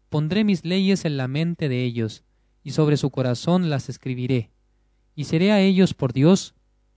Pondré 0.09 0.45
mis 0.45 0.65
leyes 0.65 1.05
en 1.05 1.17
la 1.17 1.29
mente 1.29 1.69
de 1.69 1.85
ellos, 1.85 2.25
y 2.63 2.73
sobre 2.73 2.97
su 2.97 3.11
corazón 3.11 3.71
las 3.71 3.89
escribiré, 3.89 4.51
y 5.15 5.25
seré 5.25 5.53
a 5.53 5.61
ellos 5.61 5.95
por 5.95 6.13
Dios, 6.13 6.55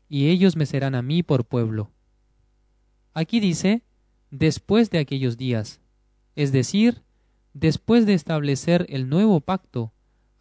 y 0.10 0.28
ellos 0.28 0.56
me 0.56 0.66
serán 0.66 0.96
a 0.96 1.02
mí 1.02 1.24
por 1.24 1.46
pueblo. 1.46 1.92
Aquí 3.14 3.40
dice, 3.40 3.84
después 4.32 4.90
de 4.90 5.00
aquellos 5.00 5.38
días, 5.38 5.80
es 6.36 6.52
decir, 6.52 7.04
después 7.54 8.06
de 8.06 8.14
establecer 8.14 8.86
el 8.90 9.10
nuevo 9.10 9.40
pacto, 9.42 9.94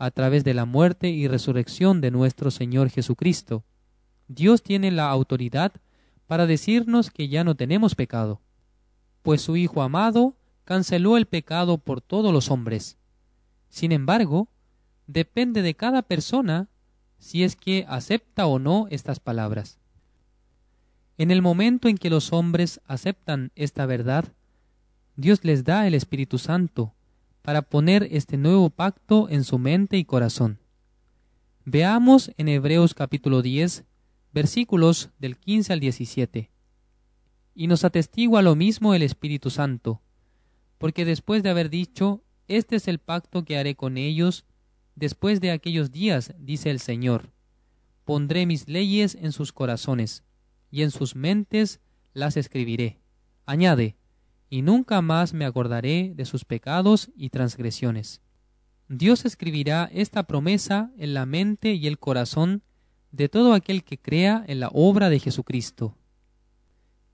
a 0.02 0.10
través 0.10 0.42
de 0.42 0.52
la 0.52 0.64
muerte 0.64 1.10
y 1.10 1.28
resurrección 1.28 2.00
de 2.00 2.10
nuestro 2.10 2.50
Señor 2.50 2.90
Jesucristo. 2.90 3.64
Dios 4.26 4.64
tiene 4.64 4.90
la 4.90 5.08
autoridad 5.08 5.70
para 6.26 6.46
decirnos 6.46 7.12
que 7.12 7.28
ya 7.28 7.44
no 7.44 7.54
tenemos 7.54 7.94
pecado, 7.94 8.40
pues 9.22 9.40
su 9.42 9.56
Hijo 9.56 9.82
amado 9.82 10.36
canceló 10.64 11.16
el 11.16 11.26
pecado 11.26 11.78
por 11.78 12.00
todos 12.00 12.32
los 12.32 12.50
hombres. 12.50 12.98
Sin 13.68 13.92
embargo, 13.92 14.48
depende 15.06 15.62
de 15.62 15.74
cada 15.74 16.02
persona 16.02 16.68
si 17.18 17.44
es 17.44 17.56
que 17.56 17.84
acepta 17.88 18.46
o 18.46 18.58
no 18.58 18.86
estas 18.90 19.20
palabras. 19.20 19.78
En 21.18 21.30
el 21.30 21.42
momento 21.42 21.88
en 21.88 21.96
que 21.96 22.10
los 22.10 22.32
hombres 22.32 22.80
aceptan 22.86 23.52
esta 23.54 23.86
verdad, 23.86 24.32
Dios 25.16 25.44
les 25.44 25.64
da 25.64 25.86
el 25.86 25.94
Espíritu 25.94 26.38
Santo 26.38 26.94
para 27.42 27.62
poner 27.62 28.08
este 28.10 28.36
nuevo 28.36 28.70
pacto 28.70 29.28
en 29.28 29.44
su 29.44 29.58
mente 29.58 29.98
y 29.98 30.04
corazón. 30.04 30.58
Veamos 31.64 32.32
en 32.38 32.48
Hebreos 32.48 32.94
capítulo 32.94 33.42
10, 33.42 33.84
versículos 34.32 35.10
del 35.18 35.36
15 35.36 35.72
al 35.72 35.80
17. 35.80 36.51
Y 37.54 37.66
nos 37.66 37.84
atestigua 37.84 38.42
lo 38.42 38.56
mismo 38.56 38.94
el 38.94 39.02
Espíritu 39.02 39.50
Santo, 39.50 40.00
porque 40.78 41.04
después 41.04 41.42
de 41.42 41.50
haber 41.50 41.70
dicho, 41.70 42.22
Este 42.48 42.76
es 42.76 42.88
el 42.88 42.98
pacto 42.98 43.44
que 43.44 43.56
haré 43.56 43.76
con 43.76 43.96
ellos, 43.96 44.44
después 44.94 45.40
de 45.40 45.50
aquellos 45.50 45.90
días, 45.90 46.34
dice 46.38 46.70
el 46.70 46.80
Señor, 46.80 47.32
pondré 48.04 48.46
mis 48.46 48.68
leyes 48.68 49.14
en 49.14 49.32
sus 49.32 49.52
corazones, 49.52 50.24
y 50.70 50.82
en 50.82 50.90
sus 50.90 51.14
mentes 51.14 51.80
las 52.14 52.36
escribiré. 52.36 53.00
Añade, 53.46 53.96
y 54.50 54.62
nunca 54.62 55.00
más 55.00 55.32
me 55.32 55.44
acordaré 55.44 56.12
de 56.14 56.24
sus 56.24 56.44
pecados 56.44 57.10
y 57.16 57.30
transgresiones. 57.30 58.20
Dios 58.88 59.24
escribirá 59.24 59.88
esta 59.92 60.24
promesa 60.24 60.92
en 60.98 61.14
la 61.14 61.24
mente 61.24 61.72
y 61.72 61.86
el 61.86 61.98
corazón 61.98 62.62
de 63.12 63.28
todo 63.28 63.54
aquel 63.54 63.84
que 63.84 63.98
crea 63.98 64.44
en 64.46 64.60
la 64.60 64.68
obra 64.72 65.08
de 65.08 65.20
Jesucristo. 65.20 65.96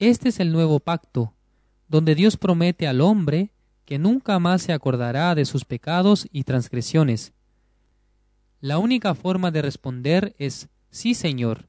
Este 0.01 0.29
es 0.29 0.39
el 0.39 0.53
nuevo 0.53 0.79
pacto, 0.79 1.35
donde 1.89 2.15
Dios 2.15 2.37
promete 2.37 2.87
al 2.87 3.01
hombre 3.01 3.51
que 3.85 3.99
nunca 3.99 4.39
más 4.39 4.63
se 4.63 4.73
acordará 4.73 5.35
de 5.35 5.45
sus 5.45 5.65
pecados 5.65 6.29
y 6.31 6.45
transgresiones. 6.45 7.33
La 8.61 8.79
única 8.79 9.17
forma 9.17 9.51
de 9.51 9.61
responder 9.61 10.37
es 10.39 10.69
sí, 10.91 11.15
Señor, 11.15 11.69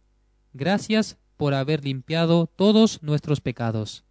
gracias 0.53 1.17
por 1.37 1.55
haber 1.55 1.83
limpiado 1.83 2.45
todos 2.45 3.01
nuestros 3.01 3.41
pecados 3.41 4.03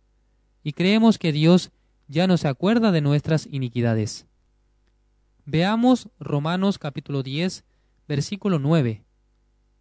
y 0.65 0.73
creemos 0.73 1.19
que 1.19 1.31
Dios 1.31 1.71
ya 2.09 2.27
no 2.27 2.39
se 2.39 2.49
acuerda 2.49 2.91
de 2.91 3.01
nuestras 3.01 3.47
iniquidades. 3.47 4.27
Veamos 5.45 6.09
Romanos 6.19 6.79
capítulo 6.79 7.23
10, 7.23 7.65
versículo 8.09 8.59
9, 8.59 9.05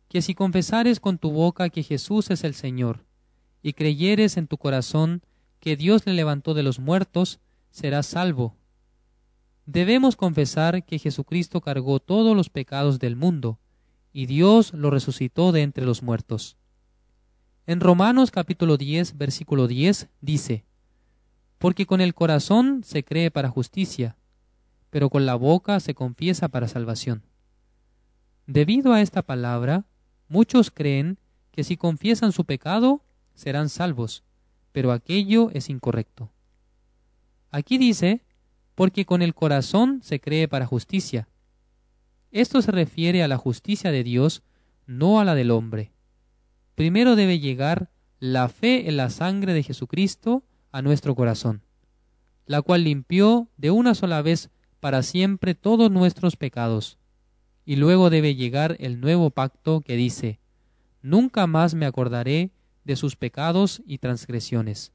que 0.09 0.21
si 0.21 0.35
confesares 0.35 0.99
con 0.99 1.17
tu 1.17 1.31
boca 1.31 1.69
que 1.69 1.81
Jesús 1.81 2.29
es 2.29 2.43
el 2.43 2.53
Señor, 2.53 3.06
y 3.67 3.73
creyeres 3.73 4.37
en 4.37 4.47
tu 4.47 4.57
corazón 4.57 5.21
que 5.59 5.75
Dios 5.75 6.05
le 6.05 6.13
levantó 6.13 6.53
de 6.53 6.63
los 6.63 6.79
muertos, 6.79 7.41
serás 7.69 8.05
salvo. 8.05 8.55
Debemos 9.65 10.15
confesar 10.15 10.85
que 10.85 10.99
Jesucristo 10.99 11.59
cargó 11.59 11.99
todos 11.99 12.33
los 12.33 12.49
pecados 12.49 12.97
del 12.97 13.17
mundo, 13.17 13.59
y 14.13 14.25
Dios 14.25 14.71
lo 14.73 14.89
resucitó 14.89 15.51
de 15.51 15.63
entre 15.63 15.83
los 15.83 16.01
muertos. 16.01 16.55
En 17.65 17.81
Romanos 17.81 18.31
capítulo 18.31 18.77
10, 18.77 19.17
versículo 19.17 19.67
10 19.67 20.07
dice, 20.21 20.63
porque 21.57 21.85
con 21.85 21.99
el 21.99 22.13
corazón 22.13 22.85
se 22.85 23.03
cree 23.03 23.31
para 23.31 23.49
justicia, 23.49 24.15
pero 24.91 25.09
con 25.09 25.25
la 25.25 25.35
boca 25.35 25.81
se 25.81 25.93
confiesa 25.93 26.47
para 26.47 26.69
salvación. 26.69 27.23
Debido 28.45 28.93
a 28.93 29.01
esta 29.01 29.23
palabra, 29.23 29.83
muchos 30.29 30.71
creen 30.71 31.19
que 31.51 31.65
si 31.65 31.75
confiesan 31.75 32.31
su 32.31 32.45
pecado, 32.45 33.01
serán 33.37 33.69
salvos, 33.69 34.23
pero 34.71 34.91
aquello 34.91 35.51
es 35.53 35.69
incorrecto. 35.69 36.31
Aquí 37.51 37.77
dice, 37.77 38.25
porque 38.75 39.05
con 39.05 39.21
el 39.21 39.35
corazón 39.35 40.01
se 40.03 40.19
cree 40.19 40.47
para 40.47 40.65
justicia. 40.65 41.29
Esto 42.31 42.61
se 42.61 42.71
refiere 42.71 43.23
a 43.23 43.27
la 43.27 43.37
justicia 43.37 43.91
de 43.91 44.03
Dios, 44.03 44.41
no 44.87 45.19
a 45.19 45.23
la 45.23 45.35
del 45.35 45.51
hombre. 45.51 45.91
Primero 46.75 47.15
debe 47.15 47.39
llegar 47.39 47.89
la 48.19 48.49
fe 48.49 48.89
en 48.89 48.97
la 48.97 49.11
sangre 49.11 49.53
de 49.53 49.63
Jesucristo 49.63 50.43
a 50.71 50.81
nuestro 50.81 51.15
corazón, 51.15 51.61
la 52.47 52.61
cual 52.63 52.83
limpió 52.83 53.49
de 53.55 53.71
una 53.71 53.93
sola 53.93 54.21
vez 54.23 54.49
para 54.79 55.03
siempre 55.03 55.53
todos 55.53 55.91
nuestros 55.91 56.37
pecados. 56.37 56.97
Y 57.65 57.75
luego 57.75 58.09
debe 58.09 58.35
llegar 58.35 58.77
el 58.79 58.99
nuevo 58.99 59.29
pacto 59.29 59.81
que 59.81 59.95
dice, 59.95 60.39
Nunca 61.03 61.45
más 61.45 61.75
me 61.75 61.85
acordaré 61.85 62.51
de 62.87 62.95
sus 62.95 63.15
pecados 63.15 63.83
y 63.85 63.99
transgresiones. 63.99 64.93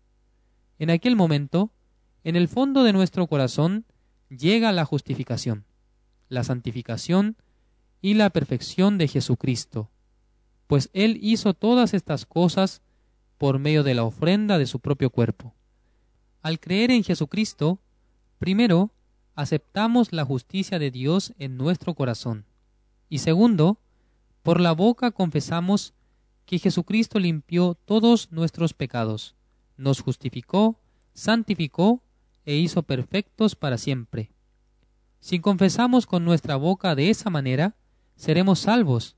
En 0.80 0.90
aquel 0.90 1.14
momento, 1.14 1.70
en 2.24 2.34
el 2.34 2.48
fondo 2.48 2.82
de 2.82 2.92
nuestro 2.92 3.28
corazón, 3.28 3.84
llega 4.28 4.72
la 4.72 4.84
justificación, 4.84 5.66
la 6.28 6.42
santificación 6.42 7.36
y 8.00 8.14
la 8.14 8.30
perfección 8.30 8.98
de 8.98 9.06
Jesucristo, 9.06 9.90
pues 10.66 10.88
Él 10.94 11.18
hizo 11.20 11.52
todas 11.52 11.92
estas 11.92 12.24
cosas 12.24 12.80
por 13.36 13.58
medio 13.58 13.82
de 13.82 13.94
la 13.94 14.04
ofrenda 14.04 14.56
de 14.56 14.66
su 14.66 14.80
propio 14.80 15.10
cuerpo. 15.10 15.54
Al 16.40 16.58
creer 16.58 16.90
en 16.90 17.04
Jesucristo, 17.04 17.78
primero, 18.38 18.90
aceptamos 19.34 20.12
la 20.12 20.24
justicia 20.24 20.78
de 20.78 20.90
Dios 20.90 21.34
en 21.38 21.58
nuestro 21.58 21.94
corazón. 21.94 22.46
Y 23.10 23.18
segundo, 23.18 23.78
por 24.42 24.60
la 24.60 24.72
boca 24.72 25.10
confesamos 25.10 25.92
que 26.46 26.58
Jesucristo 26.58 27.18
limpió 27.18 27.74
todos 27.74 28.30
nuestros 28.32 28.74
pecados, 28.74 29.34
nos 29.76 30.00
justificó, 30.00 30.80
santificó 31.14 32.02
e 32.44 32.56
hizo 32.56 32.82
perfectos 32.82 33.54
para 33.54 33.78
siempre. 33.78 34.30
Si 35.20 35.38
confesamos 35.38 36.06
con 36.06 36.24
nuestra 36.24 36.56
boca 36.56 36.94
de 36.94 37.10
esa 37.10 37.30
manera, 37.30 37.76
seremos 38.16 38.60
salvos. 38.60 39.16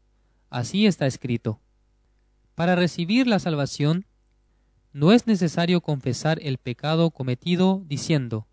Así 0.51 0.87
está 0.87 1.07
escrito. 1.07 1.61
Para 2.55 2.77
recibir 2.77 3.27
la 3.27 3.39
salvación, 3.39 4.07
no 4.93 5.13
es 5.13 5.27
necesario 5.27 5.81
confesar 5.81 6.39
el 6.43 6.59
pecado 6.59 7.11
cometido 7.11 7.83
diciendo, 7.87 8.47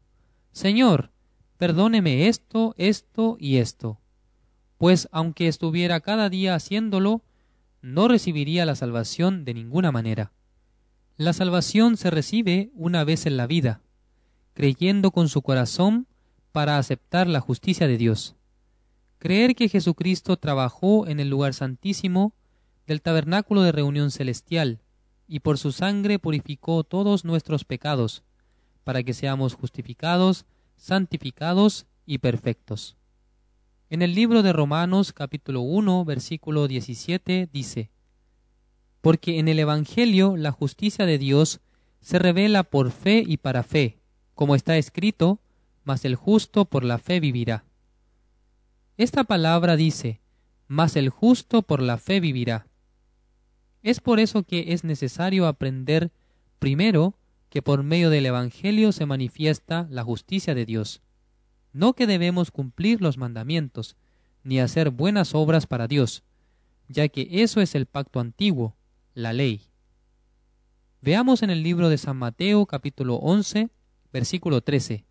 Señor, 0.51 1.11
perdóneme 1.57 2.27
esto, 2.27 2.73
esto 2.77 3.37
y 3.39 3.57
esto, 3.57 3.99
pues 4.77 5.07
aunque 5.11 5.47
estuviera 5.47 5.99
cada 5.99 6.29
día 6.29 6.55
haciéndolo, 6.55 7.21
no 7.81 8.07
recibiría 8.07 8.65
la 8.65 8.75
salvación 8.75 9.45
de 9.45 9.53
ninguna 9.53 9.91
manera. 9.91 10.31
La 11.17 11.33
salvación 11.33 11.97
se 11.97 12.09
recibe 12.09 12.71
una 12.73 13.03
vez 13.03 13.25
en 13.25 13.37
la 13.37 13.47
vida, 13.47 13.81
creyendo 14.53 15.11
con 15.11 15.29
su 15.29 15.41
corazón 15.41 16.07
para 16.51 16.77
aceptar 16.77 17.27
la 17.27 17.39
justicia 17.39 17.87
de 17.87 17.97
Dios. 17.97 18.35
Creer 19.19 19.55
que 19.55 19.69
Jesucristo 19.69 20.37
trabajó 20.37 21.07
en 21.07 21.19
el 21.19 21.29
lugar 21.29 21.53
santísimo 21.53 22.33
del 22.87 23.01
tabernáculo 23.01 23.61
de 23.61 23.71
reunión 23.71 24.11
celestial 24.11 24.81
y 25.27 25.39
por 25.39 25.57
su 25.57 25.71
sangre 25.71 26.19
purificó 26.19 26.83
todos 26.83 27.23
nuestros 27.23 27.63
pecados, 27.63 28.23
para 28.83 29.03
que 29.03 29.13
seamos 29.13 29.53
justificados, 29.53 30.45
santificados 30.75 31.85
y 32.05 32.17
perfectos. 32.17 32.97
En 33.91 34.01
el 34.01 34.15
libro 34.15 34.41
de 34.41 34.53
Romanos 34.53 35.11
capítulo 35.11 35.59
1 35.59 36.05
versículo 36.05 36.69
17 36.69 37.49
dice, 37.51 37.89
Porque 39.01 39.37
en 39.37 39.49
el 39.49 39.59
Evangelio 39.59 40.37
la 40.37 40.53
justicia 40.53 41.05
de 41.05 41.17
Dios 41.17 41.59
se 41.99 42.17
revela 42.17 42.63
por 42.63 42.91
fe 42.91 43.21
y 43.27 43.35
para 43.35 43.63
fe, 43.63 43.99
como 44.33 44.55
está 44.55 44.77
escrito, 44.77 45.41
mas 45.83 46.05
el 46.05 46.15
justo 46.15 46.63
por 46.63 46.85
la 46.85 46.99
fe 46.99 47.19
vivirá. 47.19 47.65
Esta 48.95 49.25
palabra 49.25 49.75
dice, 49.75 50.21
mas 50.69 50.95
el 50.95 51.09
justo 51.09 51.61
por 51.61 51.81
la 51.81 51.97
fe 51.97 52.21
vivirá. 52.21 52.67
Es 53.83 53.99
por 53.99 54.21
eso 54.21 54.43
que 54.43 54.71
es 54.71 54.85
necesario 54.85 55.47
aprender 55.47 56.11
primero 56.59 57.15
que 57.49 57.61
por 57.61 57.83
medio 57.83 58.09
del 58.09 58.25
Evangelio 58.25 58.93
se 58.93 59.05
manifiesta 59.05 59.85
la 59.89 60.05
justicia 60.05 60.55
de 60.55 60.65
Dios. 60.65 61.01
No 61.73 61.93
que 61.93 62.07
debemos 62.07 62.51
cumplir 62.51 63.01
los 63.01 63.17
mandamientos, 63.17 63.95
ni 64.43 64.59
hacer 64.59 64.89
buenas 64.89 65.33
obras 65.35 65.67
para 65.67 65.87
Dios, 65.87 66.23
ya 66.87 67.07
que 67.07 67.27
eso 67.31 67.61
es 67.61 67.75
el 67.75 67.85
pacto 67.85 68.19
antiguo, 68.19 68.75
la 69.13 69.33
ley. 69.33 69.61
Veamos 71.01 71.43
en 71.43 71.49
el 71.49 71.63
libro 71.63 71.89
de 71.89 71.97
San 71.97 72.17
Mateo 72.17 72.65
capítulo 72.65 73.15
11, 73.15 73.69
versículo 74.11 74.61
13. 74.61 75.05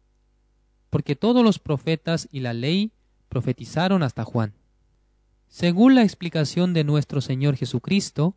Porque 0.90 1.16
todos 1.16 1.42
los 1.42 1.58
profetas 1.58 2.28
y 2.30 2.40
la 2.40 2.52
ley 2.52 2.92
profetizaron 3.28 4.02
hasta 4.02 4.24
Juan. 4.24 4.54
Según 5.48 5.94
la 5.94 6.02
explicación 6.02 6.74
de 6.74 6.84
nuestro 6.84 7.20
Señor 7.20 7.56
Jesucristo, 7.56 8.36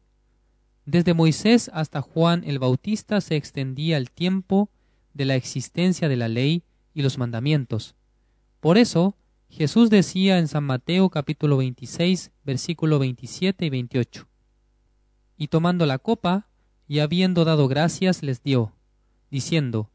desde 0.85 1.13
Moisés 1.13 1.69
hasta 1.73 2.01
Juan 2.01 2.43
el 2.45 2.59
Bautista 2.59 3.21
se 3.21 3.35
extendía 3.35 3.97
el 3.97 4.11
tiempo 4.11 4.69
de 5.13 5.25
la 5.25 5.35
existencia 5.35 6.09
de 6.09 6.17
la 6.17 6.27
ley 6.27 6.63
y 6.93 7.01
los 7.01 7.17
mandamientos. 7.17 7.95
Por 8.63 8.77
eso, 8.77 9.17
Jesús 9.49 9.89
decía 9.89 10.39
en 10.39 10.47
San 10.47 10.63
Mateo 10.63 11.09
capítulo 11.09 11.57
26, 11.57 12.31
versículo 12.45 12.97
27 12.97 13.65
y 13.65 13.69
28. 13.69 14.25
Y 15.35 15.49
tomando 15.49 15.85
la 15.85 15.99
copa, 15.99 16.47
y 16.87 16.99
habiendo 16.99 17.43
dado 17.43 17.67
gracias, 17.67 18.23
les 18.23 18.41
dio, 18.41 18.71
diciendo, 19.29 19.91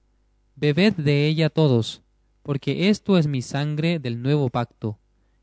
Bebed 0.55 0.93
de 0.97 1.29
ella 1.29 1.49
todos, 1.49 2.03
porque 2.43 2.91
esto 2.91 3.17
es 3.17 3.27
mi 3.27 3.41
sangre 3.41 4.01
del 4.01 4.21
nuevo 4.21 4.51
pacto, 4.51 4.99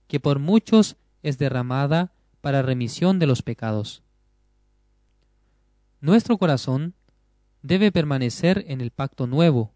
que 0.07 0.19
por 0.19 0.38
muchos 0.38 0.95
es 1.23 1.39
derramada 1.39 2.13
para 2.41 2.61
remisión 2.61 3.17
de 3.17 3.25
los 3.25 3.41
pecados. 3.41 4.03
Nuestro 5.99 6.38
corazón 6.38 6.93
debe 7.63 7.91
permanecer 7.91 8.65
en 8.67 8.81
el 8.81 8.91
pacto 8.91 9.25
nuevo. 9.25 9.73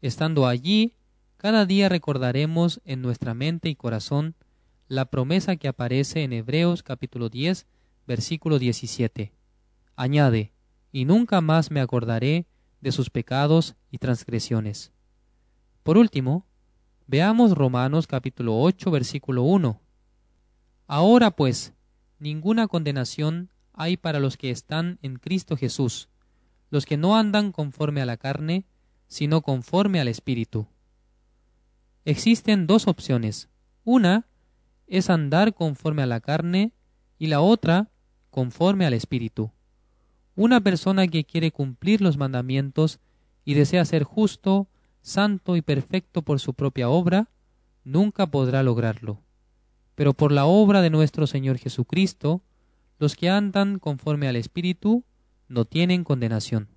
Estando 0.00 0.46
allí, 0.46 0.94
cada 1.44 1.66
día 1.66 1.90
recordaremos 1.90 2.80
en 2.86 3.02
nuestra 3.02 3.34
mente 3.34 3.68
y 3.68 3.74
corazón 3.74 4.34
la 4.88 5.04
promesa 5.04 5.56
que 5.56 5.68
aparece 5.68 6.22
en 6.22 6.32
Hebreos 6.32 6.82
capítulo 6.82 7.28
10, 7.28 7.66
versículo 8.06 8.58
17. 8.58 9.30
Añade, 9.94 10.54
y 10.90 11.04
nunca 11.04 11.42
más 11.42 11.70
me 11.70 11.82
acordaré 11.82 12.46
de 12.80 12.92
sus 12.92 13.10
pecados 13.10 13.74
y 13.90 13.98
transgresiones. 13.98 14.90
Por 15.82 15.98
último, 15.98 16.46
veamos 17.06 17.52
Romanos 17.52 18.06
capítulo 18.06 18.58
8, 18.62 18.90
versículo 18.90 19.42
1. 19.42 19.78
Ahora 20.86 21.30
pues, 21.30 21.74
ninguna 22.18 22.68
condenación 22.68 23.50
hay 23.74 23.98
para 23.98 24.18
los 24.18 24.38
que 24.38 24.48
están 24.48 24.98
en 25.02 25.16
Cristo 25.16 25.58
Jesús, 25.58 26.08
los 26.70 26.86
que 26.86 26.96
no 26.96 27.18
andan 27.18 27.52
conforme 27.52 28.00
a 28.00 28.06
la 28.06 28.16
carne, 28.16 28.64
sino 29.08 29.42
conforme 29.42 30.00
al 30.00 30.08
Espíritu. 30.08 30.68
Existen 32.04 32.66
dos 32.66 32.86
opciones. 32.86 33.48
Una 33.84 34.26
es 34.86 35.08
andar 35.08 35.54
conforme 35.54 36.02
a 36.02 36.06
la 36.06 36.20
carne 36.20 36.72
y 37.18 37.28
la 37.28 37.40
otra 37.40 37.90
conforme 38.30 38.84
al 38.84 38.92
Espíritu. 38.92 39.52
Una 40.36 40.60
persona 40.60 41.06
que 41.08 41.24
quiere 41.24 41.50
cumplir 41.50 42.02
los 42.02 42.16
mandamientos 42.16 43.00
y 43.44 43.54
desea 43.54 43.84
ser 43.84 44.02
justo, 44.02 44.68
santo 45.00 45.56
y 45.56 45.62
perfecto 45.62 46.22
por 46.22 46.40
su 46.40 46.54
propia 46.54 46.88
obra, 46.88 47.30
nunca 47.84 48.26
podrá 48.26 48.62
lograrlo. 48.62 49.22
Pero 49.94 50.12
por 50.12 50.32
la 50.32 50.44
obra 50.44 50.82
de 50.82 50.90
nuestro 50.90 51.26
Señor 51.26 51.58
Jesucristo, 51.58 52.42
los 52.98 53.16
que 53.16 53.30
andan 53.30 53.78
conforme 53.78 54.28
al 54.28 54.36
Espíritu 54.36 55.04
no 55.48 55.64
tienen 55.64 56.04
condenación. 56.04 56.68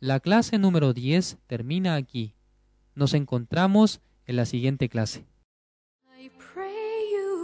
La 0.00 0.20
clase 0.20 0.58
número 0.58 0.92
10 0.92 1.38
termina 1.46 1.94
aquí. 1.94 2.34
Nos 2.94 3.14
encontramos 3.14 4.00
en 4.26 4.36
la 4.36 4.46
siguiente 4.46 4.88
clase. 4.88 5.26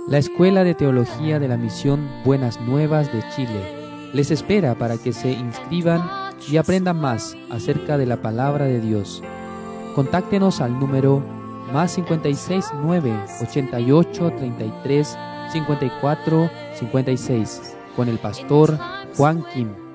La 0.08 0.18
Escuela 0.18 0.64
de 0.64 0.74
Teología 0.74 1.38
de 1.38 1.48
la 1.48 1.56
Misión 1.56 2.08
Buenas 2.24 2.60
Nuevas 2.60 3.12
de 3.12 3.22
Chile 3.34 4.10
les 4.12 4.30
espera 4.30 4.74
para 4.76 4.96
que 4.96 5.12
se 5.12 5.32
inscriban 5.32 6.02
y 6.50 6.56
aprendan 6.56 7.00
más 7.00 7.36
acerca 7.50 7.98
de 7.98 8.06
la 8.06 8.22
palabra 8.22 8.64
de 8.64 8.80
Dios. 8.80 9.22
Contáctenos 9.94 10.60
al 10.60 10.78
número 10.78 11.22
más 11.72 11.94
569 11.94 13.12
88 13.42 14.30
33 14.36 15.18
54 15.52 16.50
56 16.78 17.76
con 17.94 18.08
el 18.08 18.18
pastor 18.18 18.78
Juan 19.16 19.44
Kim. 19.52 19.89